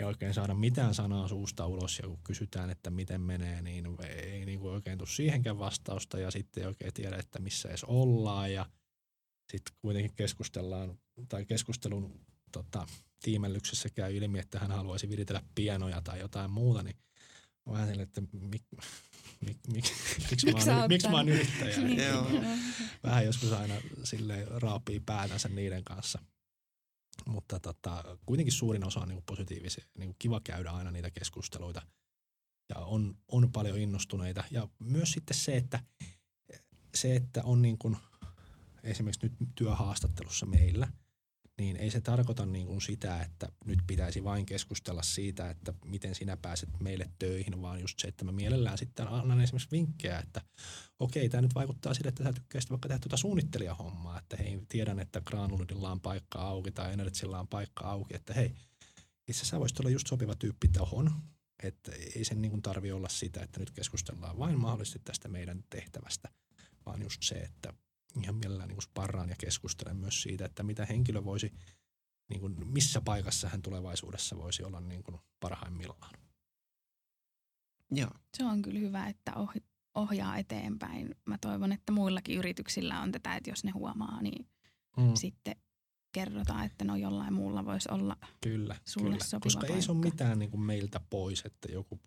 ei 0.00 0.06
oikein 0.06 0.34
saada 0.34 0.54
mitään 0.54 0.94
sanaa 0.94 1.28
suusta 1.28 1.66
ulos 1.66 1.98
ja 1.98 2.08
kun 2.08 2.18
kysytään, 2.24 2.70
että 2.70 2.90
miten 2.90 3.20
menee, 3.20 3.62
niin 3.62 3.86
ei 4.08 4.46
niin 4.46 4.60
kuin 4.60 4.74
oikein 4.74 4.98
tule 4.98 5.08
siihenkään 5.08 5.58
vastausta 5.58 6.18
ja 6.18 6.30
sitten 6.30 6.62
ei 6.62 6.66
oikein 6.66 6.94
tiedä, 6.94 7.16
että 7.16 7.38
missä 7.38 7.68
edes 7.68 7.84
ollaan 7.84 8.52
ja 8.52 8.66
sitten 9.52 9.74
kuitenkin 9.80 10.14
keskustellaan 10.16 10.98
tai 11.28 11.44
keskustelun 11.44 12.20
tota, 12.52 12.86
tiimellyksessä 13.22 13.88
käy 13.88 14.16
ilmi, 14.16 14.38
että 14.38 14.58
hän 14.58 14.70
haluaisi 14.70 15.08
viritellä 15.08 15.42
pienoja 15.54 16.00
tai 16.00 16.20
jotain 16.20 16.50
muuta, 16.50 16.82
niin 16.82 16.96
vähän 17.70 17.88
silleen, 17.88 18.08
että 18.08 18.20
mik, 18.20 18.62
mik, 19.40 19.56
mik, 19.72 19.86
miksi, 20.30 20.46
Miksi 20.46 20.70
mä, 20.70 20.80
oon, 20.80 20.88
miksi 20.88 21.08
mä 21.08 21.16
oon 21.16 21.28
yrittäjä. 21.28 21.78
Niin. 21.78 21.98
Joo. 21.98 22.26
Vähän 23.02 23.24
joskus 23.24 23.52
aina 23.52 23.74
sille 24.04 24.46
raapii 24.48 25.00
päätänsä 25.00 25.48
niiden 25.48 25.84
kanssa. 25.84 26.18
Mutta 27.26 27.60
tota, 27.60 28.18
kuitenkin 28.26 28.52
suurin 28.52 28.86
osa 28.86 29.00
on 29.00 29.08
niin 29.08 29.22
positiivisia. 29.26 29.84
Niin 29.98 30.16
kiva 30.18 30.40
käydä 30.40 30.70
aina 30.70 30.90
niitä 30.90 31.10
keskusteluita. 31.10 31.82
Ja 32.68 32.80
on, 32.80 33.18
on 33.28 33.52
paljon 33.52 33.78
innostuneita. 33.78 34.44
Ja 34.50 34.68
myös 34.78 35.12
sitten 35.12 35.36
se, 35.36 35.56
että, 35.56 35.80
se, 36.94 37.16
että 37.16 37.42
on 37.44 37.62
niin 37.62 37.78
kuin, 37.78 37.96
esimerkiksi 38.82 39.26
nyt 39.26 39.48
työhaastattelussa 39.54 40.46
meillä, 40.46 40.88
niin 41.58 41.76
ei 41.76 41.90
se 41.90 42.00
tarkoita 42.00 42.46
niin 42.46 42.66
kuin 42.66 42.80
sitä, 42.80 43.22
että 43.22 43.48
nyt 43.64 43.78
pitäisi 43.86 44.24
vain 44.24 44.46
keskustella 44.46 45.02
siitä, 45.02 45.50
että 45.50 45.74
miten 45.84 46.14
sinä 46.14 46.36
pääset 46.36 46.68
meille 46.80 47.10
töihin, 47.18 47.62
vaan 47.62 47.80
just 47.80 47.98
se, 47.98 48.08
että 48.08 48.24
mä 48.24 48.32
mielellään 48.32 48.78
sitten 48.78 49.08
annan 49.08 49.40
esimerkiksi 49.40 49.70
vinkkejä, 49.70 50.18
että 50.18 50.40
okei, 50.98 51.28
tämä 51.28 51.40
nyt 51.40 51.54
vaikuttaa 51.54 51.94
sille, 51.94 52.08
että 52.08 52.24
sä 52.24 52.32
tykkäisit 52.32 52.70
vaikka 52.70 52.88
tehdä 52.88 52.98
tuota 52.98 53.16
suunnittelijahommaa, 53.16 54.18
että 54.18 54.36
hei, 54.36 54.60
tiedän, 54.68 54.98
että 54.98 55.20
Granulidilla 55.20 55.90
on 55.90 56.00
paikka 56.00 56.38
auki 56.38 56.70
tai 56.70 56.92
Energysillä 56.92 57.40
on 57.40 57.48
paikka 57.48 57.84
auki, 57.84 58.16
että 58.16 58.34
hei, 58.34 58.54
itse 59.28 59.44
sä 59.44 59.60
voisit 59.60 59.80
olla 59.80 59.90
just 59.90 60.06
sopiva 60.06 60.34
tyyppi 60.34 60.68
tohon, 60.68 61.10
että 61.62 61.92
ei 62.16 62.24
sen 62.24 62.42
niin 62.42 62.62
tarvi 62.62 62.92
olla 62.92 63.08
sitä, 63.08 63.42
että 63.42 63.60
nyt 63.60 63.70
keskustellaan 63.70 64.38
vain 64.38 64.60
mahdollisesti 64.60 65.00
tästä 65.04 65.28
meidän 65.28 65.64
tehtävästä, 65.70 66.28
vaan 66.86 67.02
just 67.02 67.22
se, 67.22 67.34
että 67.34 67.72
ihan 68.22 68.34
mielellään 68.34 68.68
niin 68.68 68.82
sparraan 68.82 69.28
ja 69.28 69.36
keskustelen 69.38 69.96
myös 69.96 70.22
siitä, 70.22 70.44
että 70.44 70.62
mitä 70.62 70.86
henkilö 70.86 71.24
voisi, 71.24 71.52
niin 72.30 72.40
kuin, 72.40 72.66
missä 72.68 73.00
paikassa 73.00 73.48
hän 73.48 73.62
tulevaisuudessa 73.62 74.36
voisi 74.36 74.62
olla 74.64 74.80
niin 74.80 75.02
kuin 75.02 75.18
parhaimmillaan. 75.40 76.14
Joo. 77.90 78.10
Se 78.36 78.44
on 78.44 78.62
kyllä 78.62 78.78
hyvä, 78.80 79.06
että 79.06 79.32
ohi- 79.36 79.64
ohjaa 79.94 80.36
eteenpäin. 80.36 81.14
Mä 81.26 81.38
toivon, 81.40 81.72
että 81.72 81.92
muillakin 81.92 82.38
yrityksillä 82.38 83.00
on 83.00 83.12
tätä, 83.12 83.36
että 83.36 83.50
jos 83.50 83.64
ne 83.64 83.70
huomaa, 83.70 84.22
niin 84.22 84.46
Mm. 84.96 85.14
sitten 85.14 85.56
kerrotaan, 86.12 86.66
että 86.66 86.84
no 86.84 86.96
jollain 86.96 87.34
muulla 87.34 87.64
voisi 87.64 87.88
olla. 87.92 88.16
Kyllä, 88.40 88.76
Sulle 88.88 89.06
kyllä. 89.10 89.24
sopiva 89.24 89.40
koska 89.40 89.66
ei 89.66 89.82
se 89.82 89.92
ole 89.92 89.96
paikka. 90.00 90.14
mitään 90.14 90.38
niin 90.38 90.50
kuin 90.50 90.60
meiltä 90.60 91.00
pois, 91.10 91.42
että 91.46 91.72
joku 91.72 92.00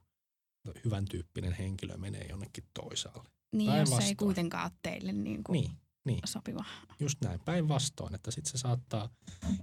hyvän 0.85 1.05
tyyppinen 1.05 1.53
henkilö 1.53 1.97
menee 1.97 2.25
jonnekin 2.29 2.63
toisaalle. 2.73 3.29
Niin, 3.55 3.65
jos 3.67 3.75
ei 3.77 3.83
Päinvastoin. 3.85 4.17
kuitenkaan 4.17 4.71
ole 4.71 4.79
teille 4.81 5.11
niin 5.11 5.43
kuin 5.43 5.53
Niin, 5.61 5.71
niin, 6.07 6.19
sopiva. 6.25 6.65
just 6.99 7.17
näin. 7.23 7.39
Päinvastoin, 7.45 8.15
että 8.15 8.31
sitten 8.31 8.51
se 8.51 8.57
saattaa 8.57 9.09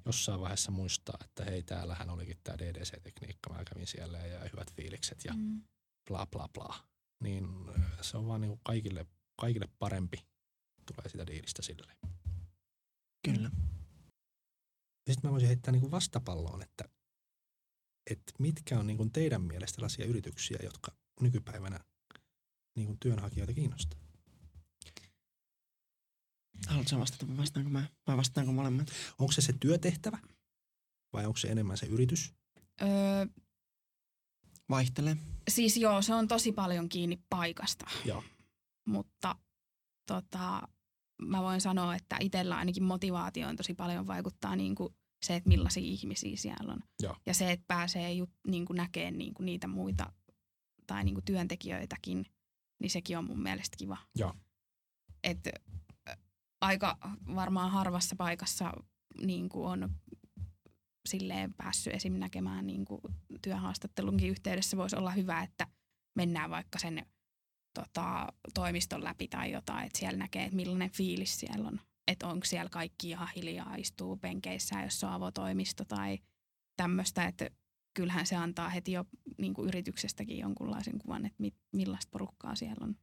jossain 0.07 0.41
vaiheessa 0.41 0.71
muistaa, 0.71 1.17
että 1.25 1.45
hei, 1.45 1.63
täällähän 1.63 2.11
olikin 2.11 2.37
tämä 2.45 2.59
DDC-tekniikka, 2.59 3.53
mä 3.53 3.65
kävin 3.65 3.87
siellä 3.87 4.19
ja 4.19 4.49
hyvät 4.53 4.75
fiilikset 4.75 5.25
ja 5.25 5.33
Mm. 5.35 5.63
bla 6.09 6.27
bla 6.27 6.49
bla. 6.49 6.85
Niin 7.23 7.45
äh, 7.79 7.85
se 8.01 8.17
on 8.17 8.27
vaan 8.27 8.41
niin 8.41 8.61
kaikille, 8.63 9.07
kaikille 9.41 9.69
parempi 9.79 10.17
tulee 10.87 11.09
sitä 11.09 11.27
diilistä 11.27 11.63
silleen. 11.63 11.97
Kyllä. 13.25 13.51
Ja 15.07 15.15
sitten 15.15 15.29
mä 15.29 15.33
voisin 15.33 15.47
heittää 15.49 15.73
niin 15.73 15.81
kuin 15.81 15.91
vastapalloon, 15.91 16.63
että, 16.63 16.85
että 18.11 18.33
mitkä 18.39 18.79
on 18.79 18.87
niin 18.87 19.13
teidän 19.13 19.43
mielestä 19.43 19.75
sellaisia 19.75 20.07
yrityksiä, 20.07 20.59
jotka 20.63 20.93
nykypäivänä 21.21 21.81
niin 22.77 22.99
työnhakijoita 23.01 23.53
kiinnostaa? 23.53 24.04
Haluatko 26.69 26.99
vastata 27.01 27.29
vai 27.29 27.37
vastaanko 27.37 27.71
mä? 27.71 27.89
Vai 28.07 28.17
vastaanko 28.17 28.53
molemmat? 28.53 28.91
Onko 29.19 29.33
se 29.33 29.41
se 29.41 29.53
työtehtävä 29.61 30.19
vai 31.13 31.27
onko 31.27 31.37
se 31.37 31.49
enemmän 31.49 31.77
se 31.77 31.87
yritys? 31.87 32.33
Öö, 32.83 32.89
Vaihtelee. 34.71 35.17
siis 35.49 35.77
joo, 35.77 36.03
se 36.03 36.15
on 36.15 36.29
tosi 36.29 36.53
paljon 36.53 36.89
kiinni 36.89 37.19
paikasta. 37.31 37.87
Joo. 38.05 38.23
Mutta 38.89 39.37
tota, 40.07 40.69
mä 41.23 41.43
voin 41.43 41.61
sanoa, 41.61 41.95
että 41.95 42.17
itsellä 42.21 42.57
ainakin 42.57 42.83
motivaatioon 42.85 43.57
tosi 43.57 43.75
paljon 43.75 44.07
vaikuttaa 44.07 44.57
niin 44.57 44.75
kuin 44.75 44.95
se, 45.25 45.37
että 45.37 45.49
millaisia 45.49 45.83
ihmisiä 45.83 46.37
siellä 46.37 46.73
on. 46.73 46.81
Joo. 47.03 47.17
Ja 47.27 47.35
se, 47.35 47.53
että 47.53 47.65
pääsee 47.69 48.13
ju, 48.13 48.27
niin 48.47 48.65
kuin 48.67 48.77
näkemään 48.77 49.19
niin 49.19 49.35
kuin 49.35 49.45
niitä 49.47 49.67
muita 49.67 50.13
tai 50.87 51.05
niin 51.05 51.15
kuin 51.15 51.25
työntekijöitäkin, 51.25 52.27
niin 52.81 52.91
sekin 52.91 53.19
on 53.19 53.25
mun 53.25 53.43
mielestä 53.43 53.77
kiva. 53.77 53.97
Joo. 54.15 54.35
Et, 55.25 55.47
ä, 55.47 55.51
aika 56.65 56.99
varmaan 57.35 57.71
harvassa 57.71 58.17
paikassa 58.17 58.73
niin 59.23 59.49
kuin 59.49 59.67
on 59.67 59.91
silleen 61.09 61.55
päässyt 61.55 61.95
esim. 61.95 62.13
näkemään 62.13 62.67
niin 62.67 62.85
kuin 62.85 63.01
työhaastattelunkin 63.43 64.31
yhteydessä 64.31 64.77
voisi 64.77 64.97
olla 64.97 65.11
hyvä, 65.11 65.43
että 65.43 65.67
mennään 66.17 66.51
vaikka 66.51 66.79
sen 66.79 67.07
tota, 67.75 68.27
toimiston 68.55 69.05
läpi 69.05 69.29
tai 69.29 69.53
jotain, 69.53 69.87
että 69.87 69.99
siellä 69.99 70.19
näkee, 70.19 70.45
että 70.45 70.57
millainen 70.57 70.91
fiilis 70.91 71.41
siellä 71.41 71.69
on. 71.69 71.81
Että 72.09 72.29
onko 72.29 72.47
siellä 72.47 72.71
kaikki 72.71 73.11
ihan 73.11 73.29
hiljaa, 73.37 73.77
istuu 73.77 74.17
penkeissä, 74.17 74.83
jos 74.83 75.05
on 75.05 75.11
avotoimisto 75.11 75.85
tai 75.85 76.19
tämmöistä, 76.77 77.27
että 77.27 77.51
kyllähän 77.95 78.27
se 78.27 78.37
antaa 78.37 78.69
heti 78.69 78.93
jo 78.93 79.05
niin 79.39 79.55
kuin 79.55 79.69
yrityksestäkin 79.69 80.39
jonkunlaisen 80.39 80.99
kuvan, 80.99 81.27
että 81.27 81.41
mit, 81.41 81.55
millaista 81.73 82.11
porukkaa 82.11 82.55
siellä 82.55 82.85
on. 82.85 82.97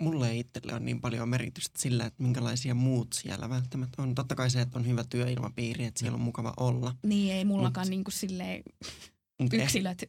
Mulle 0.00 0.30
ei 0.30 0.38
itselle 0.38 0.74
on 0.74 0.84
niin 0.84 1.00
paljon 1.00 1.28
merkitystä 1.28 1.82
sillä, 1.82 2.06
että 2.06 2.22
minkälaisia 2.22 2.74
muut 2.74 3.12
siellä 3.12 3.50
välttämättä 3.50 4.02
on. 4.02 4.14
Totta 4.14 4.34
kai 4.34 4.50
se, 4.50 4.60
että 4.60 4.78
on 4.78 4.86
hyvä 4.86 5.04
työilmapiiri, 5.04 5.84
että 5.84 5.98
siellä 5.98 6.14
on 6.14 6.20
mukava 6.20 6.54
olla. 6.56 6.94
Niin 7.06 7.32
ei 7.32 7.44
mullakaan 7.44 7.86
Mut- 7.86 7.90
niin 7.90 8.04
kuin 8.04 8.12
silleen 8.12 8.62
Mut 9.42 9.52
eh- 9.52 9.62
yksilöt. 9.62 10.02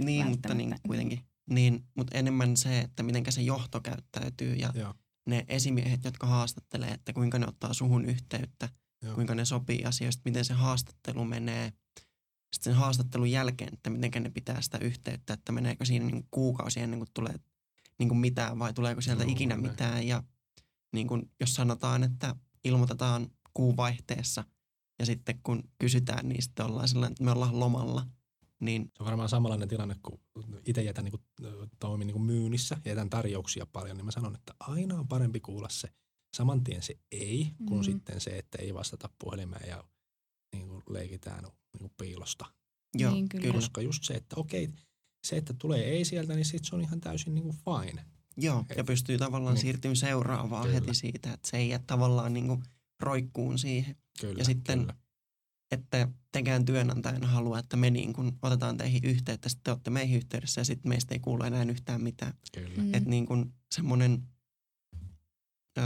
Niin, 0.00 0.26
mutta 0.26 0.54
niin 0.54 0.74
kuitenkin. 0.86 1.20
Niin, 1.50 1.84
mutta 1.96 2.18
enemmän 2.18 2.56
se, 2.56 2.78
että 2.78 3.02
miten 3.02 3.32
se 3.32 3.42
johto 3.42 3.80
käyttäytyy 3.80 4.54
ja 4.54 4.72
Joo. 4.74 4.94
ne 5.26 5.44
esimiehet, 5.48 6.04
jotka 6.04 6.26
haastattelee, 6.26 6.90
että 6.90 7.12
kuinka 7.12 7.38
ne 7.38 7.46
ottaa 7.46 7.74
suhun 7.74 8.04
yhteyttä, 8.04 8.68
Joo. 9.02 9.14
kuinka 9.14 9.34
ne 9.34 9.44
sopii 9.44 9.84
asioista, 9.84 10.22
miten 10.24 10.44
se 10.44 10.54
haastattelu 10.54 11.24
menee. 11.24 11.72
Sitten 12.54 12.72
sen 12.72 12.74
haastattelun 12.74 13.30
jälkeen, 13.30 13.74
että 13.74 13.90
miten 13.90 14.22
ne 14.22 14.30
pitää 14.30 14.62
sitä 14.62 14.78
yhteyttä, 14.78 15.34
että 15.34 15.52
meneekö 15.52 15.84
siinä 15.84 16.06
niin 16.06 16.26
kuukausi 16.30 16.80
ennen 16.80 16.98
kuin 16.98 17.10
tulee 17.14 17.34
niin 17.98 18.08
kuin 18.08 18.18
mitään 18.18 18.58
vai 18.58 18.72
tuleeko 18.74 19.00
sieltä 19.00 19.22
Joo, 19.22 19.32
ikinä 19.32 19.56
näin. 19.56 19.70
mitään. 19.70 20.06
Ja 20.06 20.22
niin 20.92 21.08
kuin, 21.08 21.30
jos 21.40 21.54
sanotaan, 21.54 22.02
että 22.02 22.36
ilmoitetaan 22.64 23.26
kuun 23.54 23.76
vaihteessa 23.76 24.44
ja 24.98 25.06
sitten 25.06 25.40
kun 25.42 25.62
kysytään, 25.78 26.28
niin 26.28 26.42
sitten 26.42 26.66
ollaan 26.66 26.88
sellainen, 26.88 27.12
että 27.12 27.24
me 27.24 27.30
ollaan 27.30 27.60
lomalla. 27.60 28.06
Niin 28.60 28.82
Se 28.96 29.02
on 29.02 29.06
varmaan 29.06 29.28
samanlainen 29.28 29.68
tilanne, 29.68 29.96
kun 30.02 30.20
itse 30.66 30.82
jätän 30.82 31.04
niin 31.04 31.12
kuin, 31.12 31.22
toimin 31.80 32.06
niin 32.06 32.12
kuin 32.12 32.22
myynnissä 32.24 32.76
ja 32.84 32.90
jätän 32.90 33.10
tarjouksia 33.10 33.66
paljon, 33.66 33.96
niin 33.96 34.04
mä 34.04 34.10
sanon, 34.10 34.34
että 34.34 34.54
aina 34.60 34.98
on 34.98 35.08
parempi 35.08 35.40
kuulla 35.40 35.68
se 35.68 35.88
saman 36.36 36.64
tien 36.64 36.82
se 36.82 36.94
ei, 37.12 37.50
kuin 37.68 37.80
Mm. 37.80 37.84
sitten 37.84 38.20
se, 38.20 38.30
että 38.38 38.58
ei 38.62 38.74
vastata 38.74 39.10
puhelimeen 39.18 39.68
ja 39.68 39.84
niin 40.52 40.68
kuin 40.68 40.82
leikitään 40.88 41.42
niin 41.44 41.78
kuin 41.80 41.92
piilosta. 41.98 42.44
joo, 42.94 43.12
Niin, 43.14 43.28
kyllä. 43.28 43.42
kyllä. 43.42 43.54
Koska 43.54 43.80
just 43.80 44.04
se, 44.04 44.14
että 44.14 44.36
okei, 44.36 44.68
se, 45.24 45.36
että 45.36 45.52
tulee 45.58 45.84
ei 45.84 46.04
sieltä, 46.04 46.34
niin 46.34 46.44
sit 46.44 46.64
se 46.64 46.74
on 46.74 46.80
ihan 46.80 47.00
täysin 47.00 47.34
niin 47.34 47.42
kuin 47.44 47.56
fine. 47.56 48.04
Joo, 48.36 48.64
ja 48.76 48.84
pystyy 48.84 49.18
tavallaan 49.18 49.54
Niin. 49.54 49.62
siirtymään 49.62 49.96
seuraavaan 49.96 50.62
Kyllä. 50.66 50.74
heti 50.80 50.94
siitä, 50.94 51.32
että 51.32 51.48
se 51.48 51.56
ei 51.56 51.68
jää 51.68 51.80
tavallaan 51.86 52.32
niin 52.32 52.46
kuin 52.46 52.62
roikkuun 53.00 53.58
siihen. 53.58 53.96
Kyllä, 54.20 54.38
Ja 54.38 54.44
sitten- 54.44 54.78
kyllä. 54.80 54.94
Että 55.70 56.08
tekään 56.32 56.64
työnantajana 56.64 57.26
halua, 57.26 57.58
että 57.58 57.76
me 57.76 57.90
niin 57.90 58.12
kuin 58.12 58.32
otetaan 58.42 58.76
teihin 58.76 59.04
yhteyttä, 59.04 59.48
sitten 59.48 59.64
te 59.64 59.70
olette 59.70 59.90
meihin 59.90 60.16
yhteydessä 60.16 60.60
ja 60.60 60.64
sitten 60.64 60.88
meistä 60.88 61.14
ei 61.14 61.18
kuulu 61.18 61.42
enää 61.44 61.62
yhtään 61.62 62.02
mitään. 62.02 62.32
kyllä. 62.54 62.76
Mm. 62.82 62.94
Että 62.94 63.10
niin 63.10 63.26
kuin 63.26 63.54
semmoinen 63.74 64.22
ö, 65.78 65.82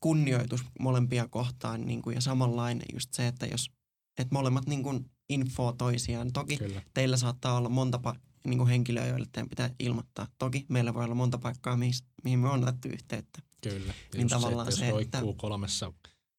kunnioitus 0.00 0.64
molempia 0.80 1.28
kohtaan 1.28 1.86
niin 1.86 2.02
kuin 2.02 2.14
ja 2.14 2.20
samanlainen 2.20 2.86
just 2.92 3.12
se, 3.14 3.26
että 3.26 3.46
jos 3.46 3.70
että 4.18 4.34
molemmat 4.34 4.66
niin 4.66 4.82
kuin 4.82 5.10
infoo 5.32 5.72
toisiaan. 5.72 6.32
Toki 6.32 6.56
kyllä. 6.56 6.82
teillä 6.94 7.16
saattaa 7.16 7.56
olla 7.56 7.68
monta 7.68 8.00
pa- 8.06 8.18
niin 8.46 8.58
kuin 8.58 8.68
henkilöä, 8.68 9.06
joille 9.06 9.26
teidän 9.32 9.48
pitää 9.48 9.70
ilmoittaa. 9.78 10.26
Toki 10.38 10.66
meillä 10.68 10.94
voi 10.94 11.04
olla 11.04 11.14
monta 11.14 11.38
paikkaa, 11.38 11.76
mihin, 11.76 11.94
mihin 12.24 12.38
me 12.38 12.48
on 12.48 12.62
otettu 12.62 12.88
yhteyttä. 12.88 13.42
Kyllä. 13.62 13.86
Ja 13.86 13.92
Niin 14.14 14.22
just 14.22 14.30
tavallaan 14.34 14.72
se, 14.72 14.76
se, 14.76 14.84
että 14.84 14.94
jos 14.94 15.02
että- 15.02 15.20
roikkuu 15.20 15.34
kolmessa 15.50 15.92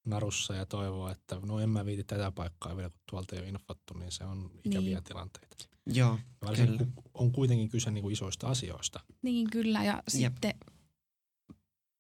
narussa 0.05 0.55
ja 0.55 0.65
toivoo, 0.65 1.09
että 1.09 1.39
no 1.45 1.59
en 1.59 1.69
mä 1.69 1.85
viiti 1.85 2.03
tätä 2.03 2.31
paikkaa 2.31 2.77
vielä, 2.77 2.89
kun 2.89 2.99
tuolta 3.09 3.35
ei 3.35 3.41
ole 3.41 3.49
infottu, 3.49 3.93
niin 3.97 4.11
se 4.11 4.23
on 4.23 4.51
ikäviä 4.63 4.89
Niin. 4.97 5.03
tilanteita. 5.03 5.55
Joo, 5.85 6.19
Ja 6.41 6.47
Varsinkin 6.47 6.77
Kyllä. 6.77 6.91
kun 6.95 7.11
on 7.13 7.31
kuitenkin 7.31 7.69
kyse 7.69 7.91
niin 7.91 8.01
kuin 8.01 8.13
isoista 8.13 8.47
asioista. 8.47 8.99
Niin 9.21 9.49
kyllä 9.49 9.83
ja 9.83 9.93
Jep. 9.93 10.33
sitten 10.33 10.53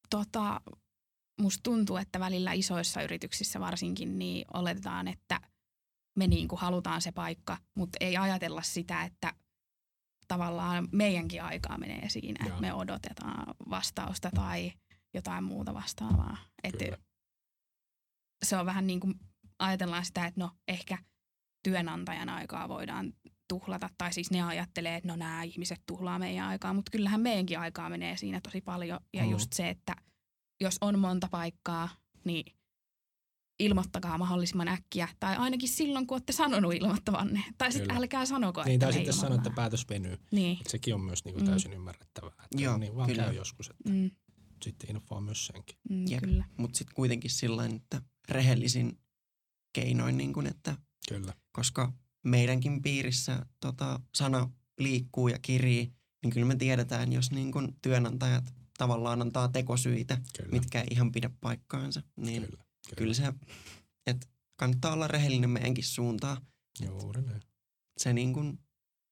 tota, 0.09 0.61
musta 1.41 1.59
tuntuu, 1.63 1.97
että 1.97 2.19
välillä 2.19 2.53
isoissa 2.53 3.01
yrityksissä 3.01 3.59
varsinkin 3.59 4.19
niin 4.19 4.45
oletetaan, 4.53 5.07
että 5.07 5.41
me 6.15 6.27
niin 6.27 6.47
kuin 6.47 6.59
halutaan 6.59 7.01
se 7.01 7.11
paikka, 7.11 7.57
mutta 7.77 7.97
ei 8.01 8.17
ajatella 8.17 8.61
sitä, 8.61 9.03
että 9.03 9.33
tavallaan 10.27 10.87
meidänkin 10.91 11.43
aikaa 11.43 11.77
menee 11.77 12.09
siinä, 12.09 12.45
että 12.47 12.61
me 12.61 12.73
odotetaan 12.73 13.55
vastausta 13.69 14.29
tai 14.35 14.71
jotain 15.13 15.43
muuta 15.43 15.73
vastaavaa. 15.73 16.37
Että 16.63 16.85
se 18.45 18.57
on 18.57 18.65
vähän 18.65 18.87
niin 18.87 18.99
kuin 18.99 19.13
ajatellaan 19.59 20.05
sitä, 20.05 20.25
että 20.25 20.39
no 20.39 20.51
ehkä 20.67 20.97
työnantajan 21.63 22.29
aikaa 22.29 22.69
voidaan 22.69 23.13
tuhlata, 23.49 23.89
tai 23.97 24.13
siis 24.13 24.31
ne 24.31 24.41
ajattelee, 24.41 24.95
että 24.95 25.07
no 25.07 25.15
nämä 25.15 25.43
ihmiset 25.43 25.81
tuhlaa 25.85 26.19
meidän 26.19 26.47
aikaa, 26.47 26.73
mutta 26.73 26.91
kyllähän 26.91 27.21
meidänkin 27.21 27.59
aikaa 27.59 27.89
menee 27.89 28.17
siinä 28.17 28.41
tosi 28.41 28.61
paljon. 28.61 28.99
Ja 29.13 29.23
Mm. 29.23 29.29
just 29.31 29.53
se, 29.53 29.69
että 29.69 29.95
jos 30.61 30.77
on 30.81 30.99
monta 30.99 31.27
paikkaa, 31.31 31.89
niin 32.25 32.55
ilmoittakaa 33.59 34.17
mahdollisimman 34.17 34.67
äkkiä, 34.67 35.07
tai 35.19 35.35
ainakin 35.35 35.69
silloin, 35.69 36.07
kun 36.07 36.15
olette 36.15 36.33
sanonut 36.33 36.73
ilmoittavanne. 36.73 37.43
Tai 37.57 37.71
sitten 37.71 37.97
älkää 37.97 38.25
sanoko, 38.25 38.63
Niin, 38.63 38.73
että 38.73 38.85
tai 38.85 38.93
sitten 38.93 39.13
sanoa, 39.13 39.35
että 39.35 39.49
päätös 39.55 39.89
venyy. 39.89 40.17
Niin, 40.31 40.57
Et 40.61 40.67
sekin 40.69 40.93
on 40.95 41.01
myös 41.01 41.25
niin 41.25 41.33
kuin 41.33 41.43
Mm. 41.43 41.49
täysin 41.49 41.73
ymmärrettävää. 41.73 42.31
Että 42.43 42.61
Joo, 42.63 42.77
niin 42.77 42.95
vaan 42.95 43.09
kyllä. 43.09 43.23
käy 43.23 43.33
joskus, 43.33 43.69
että 43.69 43.89
mm, 43.89 44.11
sitten 44.63 44.89
infoa 44.89 45.21
myös 45.21 45.45
senkin. 45.45 45.77
mm, 45.89 46.07
Jep. 46.07 46.19
kyllä. 46.23 46.45
mutta 46.57 46.77
sitten 46.77 46.95
kuitenkin 46.95 47.31
sillä 47.31 47.65
että 47.65 48.01
rehellisin 48.29 48.97
keinoin, 49.73 50.17
niin 50.17 50.33
kuin, 50.33 50.47
että 50.47 50.77
Kyllä. 51.09 51.33
koska 51.51 51.93
meidänkin 52.23 52.81
piirissä 52.81 53.45
tota, 53.59 53.99
sana 54.15 54.49
liikkuu 54.79 55.27
ja 55.27 55.39
kirii, 55.41 55.93
niin 56.23 56.33
kyllä 56.33 56.45
me 56.47 56.55
tiedetään, 56.55 57.13
jos 57.13 57.31
niin 57.31 57.51
kuin 57.51 57.75
työnantajat 57.81 58.53
tavallaan 58.77 59.21
antaa 59.21 59.47
tekosyitä, 59.47 60.17
Kyllä. 60.37 60.49
mitkä 60.51 60.81
ei 60.81 60.87
ihan 60.91 61.11
pidä 61.11 61.29
paikkaansa, 61.41 62.01
niin 62.17 62.43
Kyllä. 62.45 62.62
Kyllä, 62.85 62.97
kyllä 62.97 63.13
se, 63.13 63.33
että 64.07 64.27
kannattaa 64.55 64.93
olla 64.93 65.07
rehellinen 65.07 65.49
meidänkin 65.49 65.83
suuntaan. 65.83 66.37
Juuri 66.85 67.21
näin. 67.21 67.41
Se, 67.97 68.13
niin 68.13 68.33
kuin, 68.33 68.59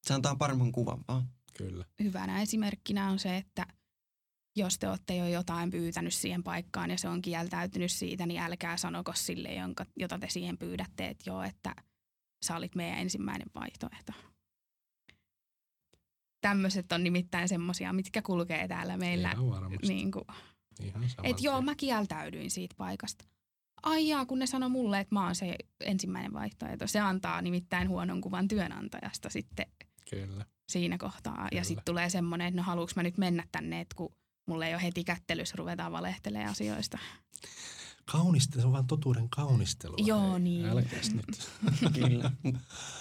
se 0.08 0.14
antaa 0.14 0.36
paremman 0.36 0.72
kuvan 0.72 1.04
vaan. 1.08 1.28
Kyllä. 1.58 1.86
hyvänä 2.04 2.42
esimerkkinä 2.42 3.10
on 3.10 3.20
se, 3.20 3.38
että 3.38 3.66
jos 4.56 4.80
te 4.80 4.90
olette 4.90 5.16
jo 5.16 5.28
jotain 5.28 5.70
pyytänyt 5.70 6.14
siihen 6.14 6.44
paikkaan 6.44 6.92
ja 6.92 6.98
se 6.98 7.10
on 7.10 7.22
kieltäytynyt 7.22 7.92
siitä, 7.92 8.26
niin 8.26 8.42
älkää 8.42 8.78
sanoko 8.78 9.14
sille, 9.16 9.54
jonka, 9.54 9.86
jota 9.96 10.20
te 10.20 10.30
siihen 10.30 10.58
pyydätte, 10.58 11.08
että 11.08 11.30
joo, 11.30 11.44
että 11.44 11.76
sä 12.46 12.56
olit 12.56 12.76
meidän 12.76 13.00
ensimmäinen 13.00 13.48
vaihtoehto. 13.56 14.14
Tämmöiset 16.42 16.92
on 16.92 17.04
nimittäin 17.04 17.50
semmosia, 17.50 17.94
mitkä 17.94 18.22
kulkee 18.22 18.68
täällä 18.68 18.98
meillä. 18.98 19.32
Ihan 19.32 19.50
varmasti. 19.50 19.88
Niin 19.88 20.12
kuin, 20.12 20.26
Ihan 20.80 21.04
että 21.24 21.44
joo, 21.44 21.62
mä 21.62 21.76
kieltäydyin 21.76 22.52
siitä 22.52 22.76
paikasta. 22.78 23.26
Ai 23.84 24.08
jaa, 24.08 24.26
kun 24.26 24.39
ne 24.39 24.46
sanoi 24.48 24.70
mulle, 24.70 25.00
että 25.00 25.15
mä 25.15 25.26
oon 25.26 25.36
se 25.36 25.56
ensimmäinen 25.80 26.34
vaihtoehto. 26.34 26.88
Se 26.88 27.00
antaa 27.00 27.41
nimittäin 27.41 27.89
huonon 27.89 28.22
kuvan 28.22 28.48
työnantajasta 28.48 29.30
sitten 29.30 29.65
Kyllä. 30.10 30.46
siinä 30.70 30.98
kohtaa. 30.98 31.36
Kyllä. 31.36 31.50
Ja 31.52 31.63
sitten 31.63 31.86
tulee 31.86 32.10
semmoinen, 32.10 32.48
että 32.48 32.58
no 32.58 32.63
haluuks 32.63 32.96
mä 32.96 33.04
nyt 33.04 33.17
mennä 33.17 33.44
tänne, 33.52 33.82
että 33.82 33.96
kun 33.96 34.15
mulla 34.48 34.65
ei 34.65 34.74
ole 34.74 34.82
heti 34.84 35.04
kättelys, 35.04 35.54
ruvetaan 35.56 35.91
valehtelemaan 35.91 36.52
asioista. 36.52 36.98
Kaunistelu, 38.12 38.62
se 38.62 38.67
on 38.67 38.74
vaan 38.74 38.88
totuuden 38.88 39.30
kaunistelua. 39.30 39.98
Joo, 40.00 40.32
Hei, 40.32 40.39
niin. 40.39 40.65
Älkääs 40.65 41.12
nyt. 41.13 41.50
Kyllä. 41.94 42.32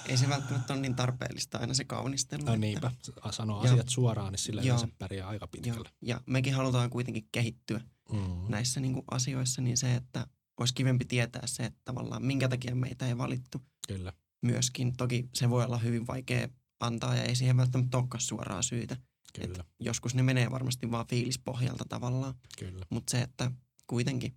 Ei 0.06 0.16
se 0.16 0.28
välttämättä 0.28 0.72
ole 0.72 0.80
niin 0.82 0.94
tarpeellista 0.96 1.58
aina 1.58 1.74
se 1.74 1.84
kaunistelu. 1.84 2.42
No 2.44 2.52
että- 2.52 2.60
niinpä, 2.60 2.90
sanoo 3.30 3.64
Joo. 3.64 3.72
asiat 3.72 3.88
suoraan, 3.88 4.32
niin 4.32 4.38
sillä 4.38 4.62
Joo. 4.62 4.76
yleensä 4.76 4.96
pärjää 4.98 5.28
aika 5.28 5.44
Joo, 5.44 5.48
pitkälle. 5.62 5.88
ja 6.02 6.20
mekin 6.26 6.54
halutaan 6.54 6.90
kuitenkin 6.90 7.28
kehittyä 7.32 7.80
Mm. 8.12 8.20
näissä 8.48 8.80
niin 8.80 8.92
kuin 8.94 9.04
asioissa, 9.10 9.62
niin 9.62 9.76
se, 9.76 9.94
että 9.94 10.26
olisi 10.62 10.74
kivempi 10.74 11.04
tietää 11.04 11.46
se, 11.46 11.62
että 11.64 11.80
tavallaan 11.84 12.24
minkä 12.24 12.48
takia 12.48 12.74
meitä 12.74 13.06
ei 13.06 13.18
valittu 13.18 13.62
Kyllä, 13.88 14.12
myöskin. 14.42 14.96
Toki 14.96 15.28
se 15.34 15.50
voi 15.50 15.64
olla 15.64 15.78
hyvin 15.78 16.06
vaikea 16.06 16.48
antaa 16.80 17.14
ja 17.16 17.22
ei 17.22 17.36
siihen 17.36 17.56
välttämättä 17.56 17.98
olekaan 17.98 18.20
suoraa 18.20 18.62
syytä. 18.62 18.96
kyllä, 19.34 19.64
Joskus 19.80 20.14
ne 20.14 20.22
menee 20.22 20.50
varmasti 20.50 20.90
vaan 20.90 21.06
fiilispohjalta 21.06 21.84
tavallaan, 21.88 22.34
kyllä, 22.58 22.86
mutta 22.90 23.10
se, 23.10 23.20
että 23.22 23.50
kuitenkin. 23.86 24.36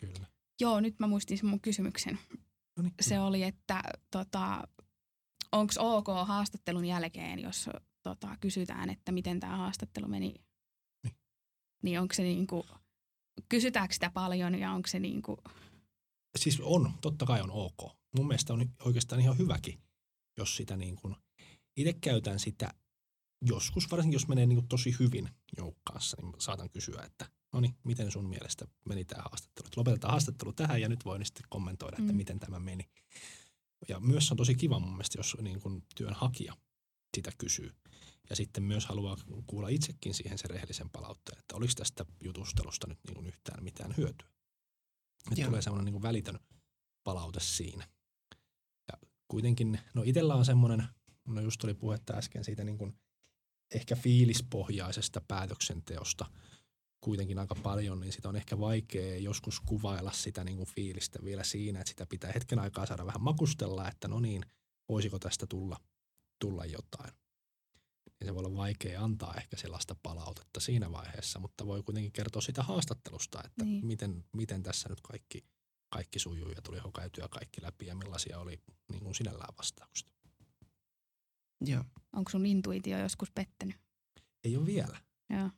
kyllä. 0.00 0.26
Joo, 0.60 0.80
nyt 0.80 0.98
mä 0.98 1.06
muistin 1.06 1.38
sen 1.38 1.46
mun 1.46 1.60
kysymyksen. 1.60 2.18
No 2.76 2.82
niin. 2.82 2.94
Se 3.00 3.20
oli, 3.20 3.42
että 3.42 3.82
tota, 4.10 4.68
onko 5.52 5.72
ok 5.78 6.06
haastattelun 6.26 6.84
jälkeen, 6.84 7.38
jos 7.38 7.70
tota, 8.02 8.36
kysytään, 8.40 8.90
että 8.90 9.12
miten 9.12 9.40
tämä 9.40 9.56
haastattelu 9.56 10.08
meni, 10.08 10.34
Niin. 11.04 11.14
niin 11.82 12.00
onko 12.00 12.14
se 12.14 12.22
niinku, 12.22 12.66
kysytäänkö 13.48 13.94
sitä 13.94 14.10
paljon 14.10 14.54
ja 14.58 14.72
onko 14.72 14.88
se 14.88 14.98
niinku, 14.98 15.38
Siis 16.38 16.60
on, 16.62 16.92
totta 17.00 17.26
kai 17.26 17.40
on 17.40 17.50
ok. 17.50 17.96
Mun 18.16 18.26
mielestä 18.28 18.52
on 18.52 18.70
oikeastaan 18.84 19.20
ihan 19.20 19.38
hyväkin, 19.38 19.82
jos 20.38 20.56
sitä 20.56 20.76
niin 20.76 20.96
kuin, 20.96 21.16
itse 21.76 21.92
käytän 21.92 22.38
sitä 22.38 22.74
joskus, 23.42 23.90
varsinkin 23.90 24.14
jos 24.16 24.28
menee 24.28 24.46
niin 24.46 24.56
kuin 24.56 24.68
tosi 24.68 24.96
hyvin 25.00 25.28
jonkun 25.56 25.80
kanssa, 25.92 26.16
niin 26.22 26.32
saatan 26.38 26.70
kysyä, 26.70 27.02
että 27.06 27.26
no 27.52 27.60
niin, 27.60 27.74
miten 27.84 28.10
sun 28.10 28.28
mielestä 28.28 28.66
meni 28.88 29.04
tämä 29.04 29.22
haastattelu. 29.22 29.66
Että 29.66 29.80
lopetetaan 29.80 30.10
haastattelu 30.10 30.52
tähän 30.52 30.80
ja 30.80 30.88
nyt 30.88 31.04
voin 31.04 31.24
sitten 31.24 31.44
kommentoida, 31.48 31.96
että 32.00 32.12
Mm. 32.12 32.16
miten 32.16 32.38
tämä 32.40 32.58
meni. 32.58 32.90
Ja 33.88 34.00
myös 34.00 34.30
on 34.30 34.36
tosi 34.36 34.54
kiva 34.54 34.78
mun 34.78 34.90
mielestä, 34.90 35.18
jos 35.18 35.36
niin 35.42 35.60
kuin 35.60 35.82
työnhakija 35.96 36.56
sitä 37.16 37.32
kysyy. 37.38 37.72
Ja 38.30 38.36
sitten 38.36 38.62
myös 38.62 38.86
haluaa 38.86 39.16
kuulla 39.46 39.68
itsekin 39.68 40.14
siihen 40.14 40.38
sen 40.38 40.50
rehellisen 40.50 40.90
palautteen, 40.90 41.38
että 41.38 41.56
oliko 41.56 41.72
tästä 41.76 42.04
jutustelusta 42.24 42.86
nyt 42.86 42.98
niin 43.06 43.14
kuin 43.14 43.26
yhtään 43.26 43.64
mitään 43.64 43.94
hyötyä. 43.96 44.28
Nyt 45.30 45.38
Joo. 45.38 45.48
tulee 45.48 45.62
semmoinen 45.62 45.84
niin 45.84 45.92
kuin 45.92 46.02
välitön 46.02 46.38
palaute 47.04 47.40
siinä. 47.40 47.88
Ja 48.92 49.08
kuitenkin, 49.28 49.80
no 49.94 50.02
itsellä 50.06 50.34
on 50.34 50.44
semmoinen, 50.44 50.84
no 51.28 51.40
just 51.40 51.64
oli 51.64 51.74
puhetta 51.74 52.14
äsken 52.14 52.44
siitä 52.44 52.64
niin 52.64 52.78
kuin 52.78 52.98
ehkä 53.74 53.96
fiilispohjaisesta 53.96 55.20
päätöksenteosta 55.28 56.26
kuitenkin 57.00 57.38
aika 57.38 57.54
paljon, 57.54 58.00
niin 58.00 58.12
sitä 58.12 58.28
on 58.28 58.36
ehkä 58.36 58.58
vaikea 58.58 59.18
joskus 59.18 59.60
kuvailla 59.60 60.12
sitä 60.12 60.44
niin 60.44 60.56
kuin 60.56 60.68
fiilistä 60.68 61.18
vielä 61.24 61.44
siinä, 61.44 61.80
että 61.80 61.90
sitä 61.90 62.06
pitää 62.06 62.32
hetken 62.32 62.58
aikaa 62.58 62.86
saada 62.86 63.06
vähän 63.06 63.22
makustella, 63.22 63.88
että 63.88 64.08
no 64.08 64.20
niin, 64.20 64.42
voisiko 64.88 65.18
tästä 65.18 65.46
tulla, 65.46 65.76
tulla 66.40 66.64
jotain. 66.64 67.12
Niin 68.22 68.28
se 68.28 68.34
voi 68.34 68.44
olla 68.44 68.56
vaikea 68.56 69.04
antaa 69.04 69.34
ehkä 69.34 69.56
sellaista 69.56 69.96
palautetta 70.02 70.60
siinä 70.60 70.92
vaiheessa, 70.92 71.38
mutta 71.38 71.66
voi 71.66 71.82
kuitenkin 71.82 72.12
kertoa 72.12 72.42
sitä 72.42 72.62
haastattelusta, 72.62 73.42
että 73.44 73.64
Niin. 73.64 73.86
miten, 73.86 74.24
miten 74.36 74.62
tässä 74.62 74.88
nyt 74.88 75.00
kaikki, 75.00 75.44
kaikki 75.88 76.18
sujuu 76.18 76.48
ja 76.50 76.62
tuli 76.62 76.78
käytyä 76.96 77.28
kaikki 77.28 77.62
läpi 77.62 77.86
ja 77.86 77.94
millaisia 77.94 78.38
oli 78.38 78.60
niin 78.92 79.02
kuin 79.02 79.14
sinällään 79.14 79.54
vastaukset. 79.58 80.08
Joo. 81.66 81.84
Onko 82.12 82.30
sun 82.30 82.46
intuitio 82.46 82.98
joskus 82.98 83.30
pettänyt? 83.30 83.76
Ei 84.44 84.56
ole 84.56 84.66
vielä 84.66 85.00
Joo. 85.30 85.50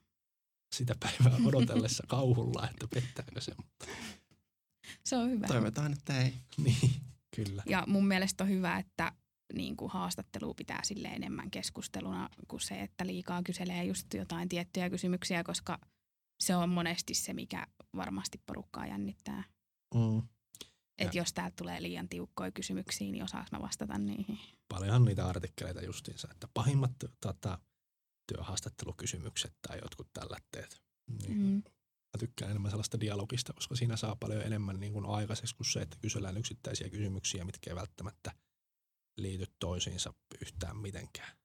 sitä 0.75 0.95
päivää 1.01 1.39
odotellessa 1.45 2.05
kauhulla, 2.17 2.69
että 2.71 2.89
pettääkö 2.95 3.41
se, 3.41 3.53
mutta 3.57 3.87
Se 5.05 5.17
on 5.17 5.31
hyvä. 5.31 5.47
Toivotaan, 5.47 5.93
että 5.93 6.23
ei. 6.23 6.35
niin, 6.57 6.91
kyllä. 7.37 7.63
Ja 7.67 7.85
mun 7.87 8.07
mielestä 8.07 8.45
on 8.45 8.51
hyvä, 8.51 8.79
että 8.79 9.13
niin 9.53 9.77
kuin 9.77 9.91
haastattelu 9.91 10.55
pitää 10.55 10.81
sille 10.85 11.09
enemmän 11.09 11.51
keskusteluna 11.51 12.29
kuin 12.49 12.61
se, 12.61 12.81
että 12.81 13.07
liikaa 13.07 13.43
kyselee 13.43 13.85
just 13.85 14.15
jotain 14.15 14.49
tiettyjä 14.49 14.91
kysymyksiä, 14.91 15.45
koska 15.45 15.79
se 16.41 16.57
on 16.57 16.69
monesti 16.69 17.15
se, 17.15 17.33
mikä 17.33 17.67
varmasti 17.97 18.43
porukkaa 18.47 18.87
jännittää. 18.87 19.45
Mm. 19.95 20.19
Että 20.99 21.17
Ja- 21.17 21.23
jos 21.23 21.33
täältä 21.33 21.57
tulee 21.57 21.83
liian 21.83 22.09
tiukkoja 22.09 22.51
kysymyksiä, 22.53 23.11
niin 23.11 23.25
osaaks 23.25 23.53
mä 23.53 23.61
vastata 23.61 23.99
niihin? 23.99 24.39
Paljonhan 24.69 25.05
niitä 25.05 25.27
artikkeleita 25.27 25.83
justiinsa, 25.83 26.29
että 26.31 26.49
pahimmat 26.55 26.93
tota, 27.21 27.59
työhaastattelukysymykset 28.33 29.55
tai 29.69 29.79
jotkut 29.83 30.09
tällaiset. 30.13 30.83
Niin. 31.23 31.39
Mm. 31.39 31.63
Mä 32.15 32.19
tykkään 32.19 32.51
enemmän 32.51 32.71
sellaista 32.71 33.01
dialogista, 33.01 33.53
koska 33.53 33.77
siinä 33.77 33.97
saa 33.97 34.17
paljon 34.17 34.43
enemmän 34.43 34.81
niin 34.81 34.93
kuin 34.93 35.07
aikaiseksi 35.07 35.57
kuin 35.57 35.67
se, 35.73 35.81
että 35.81 35.97
kysellään 36.01 36.37
yksittäisiä 36.37 36.91
kysymyksiä, 36.91 37.45
mitkä 37.45 37.71
ei 37.71 37.77
välttämättä 37.77 38.33
liity 39.17 39.47
toisiinsa 39.59 40.15
yhtään 40.41 40.77
mitenkään. 40.77 41.37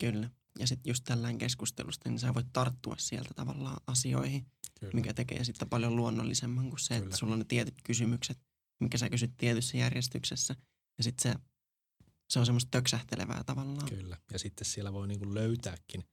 Kyllä. 0.00 0.30
Ja 0.58 0.66
sitten 0.66 0.90
just 0.90 1.04
tällään 1.04 1.38
keskustelusta, 1.38 2.08
niin 2.08 2.18
sä 2.18 2.34
voit 2.34 2.46
tarttua 2.52 2.94
sieltä 2.98 3.34
tavallaan 3.34 3.76
asioihin, 3.86 4.46
Kyllä. 4.80 4.92
mikä 4.94 5.14
tekee 5.14 5.44
sitten 5.44 5.68
paljon 5.68 5.96
luonnollisemman 5.96 6.68
kuin 6.68 6.80
se, 6.80 6.94
Kyllä. 6.94 7.06
että 7.06 7.16
sulla 7.16 7.32
on 7.32 7.38
ne 7.38 7.44
tietyt 7.48 7.74
kysymykset, 7.84 8.38
mikä 8.80 8.98
sä 8.98 9.10
kysyt 9.10 9.36
tietyssä 9.36 9.76
järjestyksessä. 9.76 10.56
Ja 10.98 11.04
sitten 11.04 11.32
se, 11.32 11.38
se 12.30 12.38
on 12.38 12.46
semmoista 12.46 12.68
töksähtelevää 12.70 13.44
tavallaan. 13.44 13.88
Kyllä. 13.88 14.16
Ja 14.32 14.38
sitten 14.38 14.64
siellä 14.64 14.92
voi 14.92 15.08
niin 15.08 15.18
kuin 15.18 15.34
löytääkin 15.34 16.04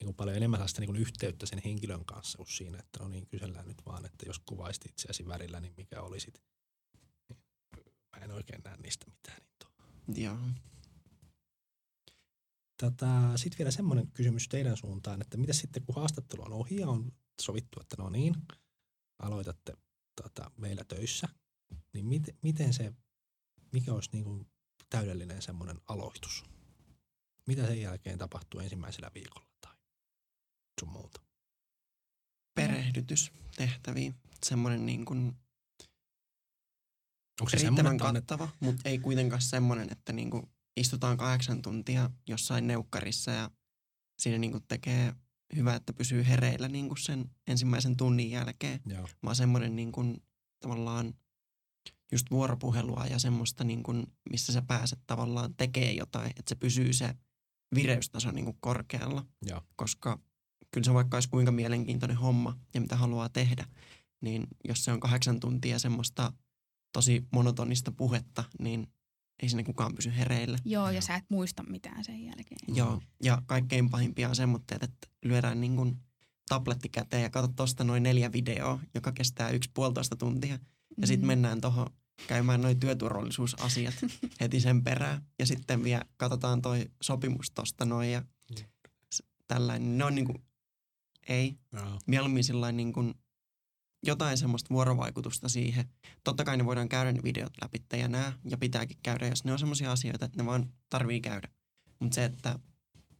niin 0.00 0.06
kuin 0.06 0.16
paljon 0.16 0.36
enemmän 0.36 0.58
sellaista 0.58 0.80
niin 0.80 0.88
kuin 0.88 1.00
yhteyttä 1.00 1.46
sen 1.46 1.62
henkilön 1.64 2.04
kanssa 2.04 2.38
kuin 2.38 2.52
siinä, 2.52 2.78
että 2.78 2.98
no 3.02 3.08
niin, 3.08 3.26
kysellään 3.26 3.68
nyt 3.68 3.82
vaan, 3.86 4.06
että 4.06 4.26
jos 4.26 4.38
kuvaisit 4.38 4.86
itseäsi 4.86 5.26
värillä, 5.26 5.60
niin 5.60 5.74
mikä 5.76 6.02
olisit. 6.02 6.42
Niin, 7.28 7.42
Mä 8.16 8.24
en 8.24 8.30
oikein 8.30 8.62
näe 8.64 8.76
niistä 8.76 9.06
mitään. 9.06 9.38
Niin. 9.38 9.57
Joo. 10.14 10.38
Tätä, 12.76 13.32
sitten 13.36 13.58
vielä 13.58 13.70
semmoinen 13.70 14.10
kysymys 14.14 14.48
teidän 14.48 14.76
suuntaan, 14.76 15.20
että 15.20 15.36
mitä 15.36 15.52
sitten 15.52 15.82
kun 15.86 15.94
haastattelu 15.94 16.42
on 16.42 16.52
ohi 16.52 16.76
ja 16.76 16.88
on 16.88 17.12
sovittu, 17.42 17.80
että 17.80 17.96
no 17.98 18.10
niin, 18.10 18.34
aloitatte 19.18 19.72
tota, 20.22 20.50
meillä 20.56 20.84
töissä, 20.84 21.28
niin 21.92 22.06
miten, 22.06 22.38
miten 22.42 22.74
se, 22.74 22.92
mikä 23.72 23.94
olisi 23.94 24.10
niin 24.12 24.24
kuin 24.24 24.46
täydellinen 24.90 25.42
semmoinen 25.42 25.80
aloitus? 25.86 26.44
Mitä 27.46 27.66
sen 27.66 27.80
jälkeen 27.80 28.18
tapahtuu 28.18 28.60
ensimmäisellä 28.60 29.10
viikolla 29.14 29.46
tai 29.60 29.76
sun 30.80 30.88
muuta? 30.88 31.20
Perehdytys 32.54 33.32
tehtäviin. 33.56 34.14
Semmoinen 34.46 34.86
niin 34.86 35.04
kuin 35.04 35.36
Onko 37.40 37.50
se 37.50 37.56
riittävän 37.56 37.98
kattava, 37.98 38.48
mutta 38.60 38.88
ei 38.88 38.98
kuitenkaan 38.98 39.42
semmoinen, 39.42 39.88
että 39.92 40.12
niin 40.12 40.30
kuin 40.30 40.42
istutaan 40.76 41.16
kahdeksan 41.16 41.62
tuntia 41.62 42.10
jossain 42.26 42.66
neukkarissa 42.66 43.30
ja 43.30 43.50
siinä 44.18 44.38
niin 44.38 44.50
kuin 44.50 44.64
tekee 44.68 45.14
hyvä, 45.56 45.74
että 45.74 45.92
pysyy 45.92 46.26
hereillä 46.26 46.68
niin 46.68 46.88
kuin 46.88 46.98
sen 46.98 47.30
ensimmäisen 47.46 47.96
tunnin 47.96 48.30
jälkeen. 48.30 48.80
joo, 48.86 49.08
vaan 49.22 49.36
semmoinen 49.36 49.76
niin 49.76 49.92
kuin, 49.92 50.22
tavallaan 50.60 51.14
just 52.12 52.30
vuoropuhelua 52.30 53.06
ja 53.10 53.18
semmoista, 53.18 53.64
niin 53.64 53.82
kuin, 53.82 54.06
missä 54.30 54.52
sä 54.52 54.62
pääset 54.62 54.98
tavallaan 55.06 55.54
tekee 55.54 55.92
jotain, 55.92 56.30
että 56.30 56.48
se 56.48 56.54
pysyy 56.54 56.92
se 56.92 57.14
vireystaso 57.74 58.30
niin 58.30 58.44
kuin 58.44 58.56
korkealla. 58.60 59.26
Joo. 59.42 59.62
Koska 59.76 60.18
kyllä 60.70 60.84
se 60.84 60.94
vaikka 60.94 61.16
olisi 61.16 61.28
kuinka 61.28 61.52
mielenkiintoinen 61.52 62.16
homma 62.16 62.58
ja 62.74 62.80
mitä 62.80 62.96
haluaa 62.96 63.28
tehdä, 63.28 63.66
niin 64.20 64.46
jos 64.68 64.84
se 64.84 64.92
on 64.92 65.00
kahdeksan 65.00 65.40
tuntia 65.40 65.78
semmoista 65.78 66.32
tosi 66.92 67.26
monotonista 67.32 67.92
puhetta, 67.92 68.44
niin 68.58 68.86
ei 69.42 69.48
siinä 69.48 69.62
kukaan 69.62 69.94
pysy 69.94 70.12
hereillä. 70.16 70.58
Joo, 70.64 70.90
ja 70.90 71.00
sä 71.02 71.14
et 71.14 71.24
muista 71.28 71.62
mitään 71.62 72.04
sen 72.04 72.24
jälkeen. 72.24 72.58
Mm. 72.68 72.76
Joo, 72.76 73.02
ja 73.22 73.42
kaikkein 73.46 73.90
pahimpia 73.90 74.28
on 74.28 74.36
semmoitteet, 74.36 74.82
että 74.82 75.08
lyödään 75.24 75.60
niin 75.60 75.76
kuin 75.76 75.96
tabletti 76.48 76.88
käteen 76.88 77.22
ja 77.22 77.30
katsot 77.30 77.56
tosta 77.56 77.84
noin 77.84 78.02
neljä 78.02 78.32
videoa, 78.32 78.80
joka 78.94 79.12
kestää 79.12 79.50
yksi 79.50 79.70
puolitoista 79.74 80.16
tuntia. 80.16 80.58
Ja 81.00 81.06
sitten 81.06 81.24
Mm. 81.24 81.26
mennään 81.26 81.60
tuohon 81.60 81.86
käymään 82.26 82.62
noin 82.62 82.80
työturvallisuusasiat 82.80 83.94
heti 84.40 84.60
sen 84.60 84.84
perään. 84.84 85.22
Ja 85.38 85.46
sitten 85.46 85.84
vielä 85.84 86.04
katsotaan 86.16 86.62
toi 86.62 86.90
sopimus 87.02 87.50
tosta 87.50 87.84
noin 87.84 88.12
ja 88.12 88.22
tällainen. 89.48 89.98
Ne 89.98 90.04
on 90.04 90.14
niinku, 90.14 90.34
ei, 91.28 91.58
joo, 91.72 91.98
mieluummin 92.06 92.44
sillain 92.44 92.76
niin 92.76 92.92
kuin 92.92 93.14
jotain 94.06 94.38
semmoista 94.38 94.74
vuorovaikutusta 94.74 95.48
siihen. 95.48 95.88
Totta 96.24 96.44
kai 96.44 96.56
ne 96.56 96.64
voidaan 96.64 96.88
käydä 96.88 97.12
ne 97.12 97.22
videot 97.22 97.52
läpi 97.62 97.98
ja 98.00 98.08
nää, 98.08 98.32
ja 98.44 98.58
pitääkin 98.58 98.98
käydä, 99.02 99.26
jos 99.26 99.44
ne 99.44 99.52
on 99.52 99.58
semmoisia 99.58 99.92
asioita, 99.92 100.24
että 100.24 100.42
ne 100.42 100.46
vaan 100.46 100.72
tarvii 100.88 101.20
käydä. 101.20 101.48
Mutta 102.00 102.14
se, 102.14 102.24
että 102.24 102.58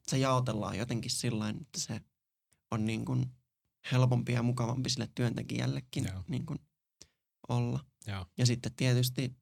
se 0.08 0.18
jaotellaan 0.18 0.78
jotenkin 0.78 1.10
sillä 1.10 1.48
että 1.48 1.80
se 1.80 2.00
on 2.70 2.84
niin 2.84 3.04
kuin 3.04 3.26
helpompi 3.92 4.32
ja 4.32 4.42
mukavampi 4.42 4.90
sille 4.90 5.08
työntekijällekin 5.14 6.04
Joo. 6.04 6.24
niin 6.28 6.46
kuin 6.46 6.58
olla. 7.48 7.84
joo, 8.06 8.26
Ja 8.38 8.46
sitten 8.46 8.74
tietysti 8.74 9.36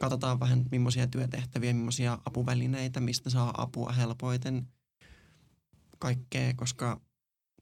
katsotaan 0.00 0.40
vähän 0.40 0.64
millaisia 0.70 1.06
työtehtäviä, 1.06 1.72
millaisia 1.72 2.18
apuvälineitä, 2.24 3.00
mistä 3.00 3.30
saa 3.30 3.54
apua 3.62 3.92
helpoiten 3.92 4.68
kaikkea, 5.98 6.54
koska 6.54 7.00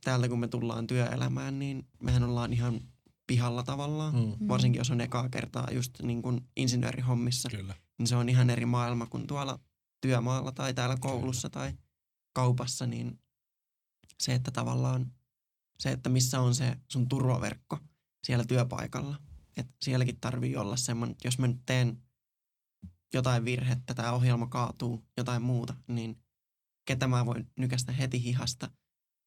täältä 0.07 0.29
kun 0.29 0.41
me 0.41 0.49
tullaan 0.49 0.87
työelämään, 0.87 1.59
niin 1.59 1.89
mehän 2.03 2.25
ollaan 2.25 2.53
ihan 2.53 2.81
pihalla 3.27 3.63
tavallaan. 3.63 4.15
Mm. 4.15 4.21
mm, 4.21 4.49
Varsinkin 4.49 4.81
jos 4.81 4.91
on 4.91 5.01
ekaa 5.01 5.29
kertaa 5.29 5.69
just 5.73 6.03
niin 6.03 6.23
kuin 6.23 6.41
insinöörihommissa, 6.57 7.49
kyllä, 7.51 7.75
niin 7.99 8.07
se 8.07 8.17
on 8.17 8.29
ihan 8.29 8.51
eri 8.51 8.67
maailma 8.67 9.07
kuin 9.07 9.27
tuolla 9.27 9.59
työmaalla 10.01 10.53
tai 10.53 10.75
täällä 10.75 10.97
koulussa 11.01 11.51
tai 11.51 11.73
kaupassa, 12.33 12.87
niin 12.87 13.21
se, 14.21 14.35
että 14.35 14.51
tavallaan 14.51 15.13
se, 15.79 15.91
että 15.91 16.09
missä 16.09 16.41
on 16.41 16.55
se 16.55 16.77
sun 16.93 17.09
turvaverkko 17.09 17.79
siellä 18.27 18.45
työpaikalla. 18.45 19.17
Että 19.57 19.73
sielläkin 19.85 20.21
tarvii 20.21 20.57
olla 20.57 20.77
semmoinen, 20.77 21.13
että 21.13 21.29
jos 21.29 21.39
mä 21.39 21.47
nyt 21.47 21.63
teen 21.67 22.03
jotain 23.15 23.45
virhettä, 23.45 23.95
tämä 23.95 24.13
ohjelma 24.13 24.47
kaatuu, 24.47 25.07
jotain 25.17 25.43
muuta, 25.43 25.75
niin 25.89 26.23
ketä 26.85 27.07
mä 27.07 27.27
voin 27.27 27.51
nykästä 27.57 27.93
heti 27.93 28.23
hihasta 28.23 28.71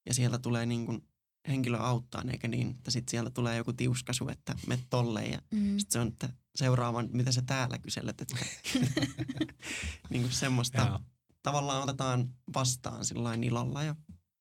ja 0.06 0.14
sieltä 0.14 0.40
tulee 0.40 0.66
niin 0.66 0.86
kuin 0.86 1.08
henkilö 1.48 1.78
auttaa, 1.78 2.24
eikä 2.32 2.48
niin, 2.48 2.70
että 2.70 2.92
sitten 2.92 3.12
sieltä 3.12 3.30
tulee 3.30 3.58
joku 3.58 3.74
tiuskasu, 3.74 4.30
että 4.30 4.56
me 4.68 4.80
tolleen 4.90 5.32
ja 5.32 5.42
Mm. 5.52 5.80
sitten 5.80 5.92
se 5.92 6.00
on, 6.00 6.08
että 6.08 6.30
seuraavan, 6.56 7.10
mitä 7.12 7.32
sä 7.32 7.42
täällä 7.42 7.78
kyselet, 7.78 8.22
että 8.22 8.36
niin 10.10 10.22
kuin 10.22 10.32
semmoista 10.32 10.78
joo, 10.82 11.00
tavallaan 11.44 11.84
otetaan 11.84 12.30
vastaan 12.54 13.06
sillä 13.06 13.34
ilolla 13.34 13.84
ja 13.84 13.96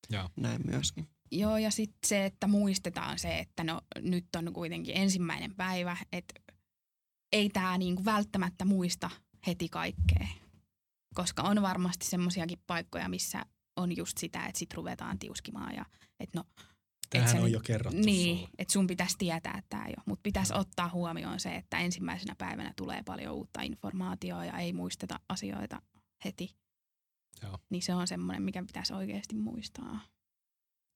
Joo. 0.09 0.29
näin 0.35 0.61
myöskin. 0.65 1.09
Joo, 1.31 1.57
ja 1.57 1.71
sitten 1.71 2.07
se, 2.07 2.25
että 2.25 2.47
muistetaan 2.47 3.19
se, 3.19 3.39
että 3.39 3.63
no 3.63 3.81
nyt 4.01 4.27
on 4.35 4.53
kuitenkin 4.53 4.97
ensimmäinen 4.97 5.55
päivä, 5.55 5.97
että 6.11 6.33
ei 7.31 7.49
tämä 7.49 7.77
niinku 7.77 8.05
välttämättä 8.05 8.65
muista 8.65 9.09
heti 9.47 9.69
kaikkea. 9.69 10.27
Koska 11.13 11.41
on 11.43 11.61
varmasti 11.61 12.05
semmoisiakin 12.05 12.59
paikkoja, 12.67 13.09
missä 13.09 13.45
on 13.79 13.97
just 13.97 14.17
sitä, 14.17 14.45
että 14.45 14.59
sit 14.59 14.73
ruvetaan 14.73 15.19
tiuskimaan 15.19 15.75
ja 15.75 15.85
että 16.19 16.39
no 16.39 16.43
Tämähän 17.09 17.31
sä 17.31 17.37
on 17.37 17.43
nyt- 17.43 17.53
jo 17.53 17.59
kerrottu 17.59 18.01
Niin, 18.01 18.47
että 18.57 18.71
sun 18.71 18.87
pitäisi 18.87 19.15
tietää, 19.17 19.53
että 19.57 19.69
tämä 19.69 19.85
ole. 19.85 19.95
Mutta 20.05 20.23
pitäisi 20.23 20.53
Joo. 20.53 20.59
ottaa 20.61 20.89
huomioon 20.89 21.39
se, 21.39 21.55
että 21.55 21.79
ensimmäisenä 21.79 22.35
päivänä 22.37 22.73
tulee 22.75 23.03
paljon 23.03 23.35
uutta 23.35 23.61
informaatiota 23.61 24.45
ja 24.45 24.57
ei 24.59 24.73
muisteta 24.73 25.19
asioita 25.29 25.81
heti. 26.25 26.55
Joo. 27.43 27.57
Niin 27.69 27.81
se 27.81 27.93
on 27.95 28.07
semmoinen, 28.07 28.43
mikä 28.43 28.63
pitäisi 28.63 28.93
oikeasti 28.93 29.35
muistaa. 29.35 29.99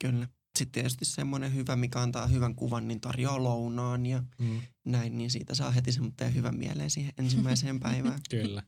Kyllä. 0.01 0.27
Sitten 0.59 0.71
tietysti 0.71 1.05
semmoinen 1.05 1.53
hyvä, 1.55 1.75
mikä 1.75 2.01
antaa 2.01 2.27
hyvän 2.27 2.55
kuvan, 2.55 2.87
niin 2.87 3.01
tarjoaa 3.01 3.43
lounaan 3.43 4.05
ja 4.05 4.23
Mm. 4.39 4.61
näin, 4.85 5.17
niin 5.17 5.31
siitä 5.31 5.55
saa 5.55 5.71
heti 5.71 5.91
semmoinen 5.91 6.33
hyvän 6.35 6.55
mieleen 6.57 6.89
siihen 6.89 7.13
ensimmäiseen 7.17 7.79
päivään. 7.85 8.19
Kyllä. 8.29 8.63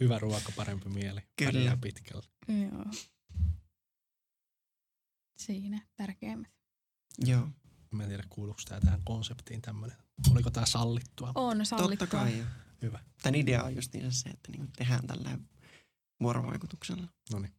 Hyvä 0.00 0.18
ruoka, 0.18 0.52
parempi 0.56 0.88
mieli. 0.88 1.20
Kyllä. 1.36 1.52
Pärjää 1.52 1.76
pitkälle. 1.76 2.22
Joo. 2.48 2.84
Siinä 5.36 5.86
tärkeimmät. 5.96 6.50
Joo, 7.18 7.48
Mä 7.94 8.02
en 8.02 8.08
tiedä, 8.08 8.24
kuuluuko 8.28 8.60
tämä 8.68 8.80
tähän 8.80 9.00
konseptiin 9.04 9.62
tämmöinen. 9.62 9.96
Oliko 10.30 10.50
tämä 10.50 10.66
sallittua? 10.66 11.32
On 11.34 11.66
sallittua. 11.66 12.06
totta 12.06 12.06
kai. 12.06 12.38
jo. 12.38 12.44
Hyvä. 12.82 13.00
Tämän 13.22 13.34
idea 13.34 13.62
on 13.62 13.76
just 13.76 13.92
se, 14.10 14.28
että 14.28 14.52
niinku 14.52 14.66
tehdään 14.76 15.06
tällä 15.06 15.38
vuorovaikutuksella. 16.20 17.08
No 17.32 17.38
niin. 17.38 17.54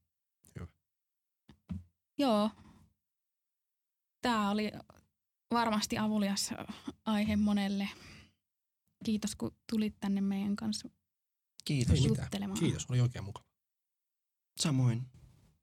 Joo. 2.17 2.51
Tämä 4.21 4.49
oli 4.49 4.71
varmasti 5.51 5.97
avulias 5.97 6.53
aihe 7.05 7.35
monelle. 7.35 7.89
Kiitos, 9.05 9.35
kun 9.35 9.55
tulit 9.71 9.99
tänne 9.99 10.21
meidän 10.21 10.55
kanssa 10.55 10.89
Kiitos. 11.65 11.99
Ei. 11.99 12.59
Kiitos, 12.59 12.85
oli 12.89 13.01
oikein 13.01 13.25
mukava. 13.25 13.45
Samoin. 14.61 15.05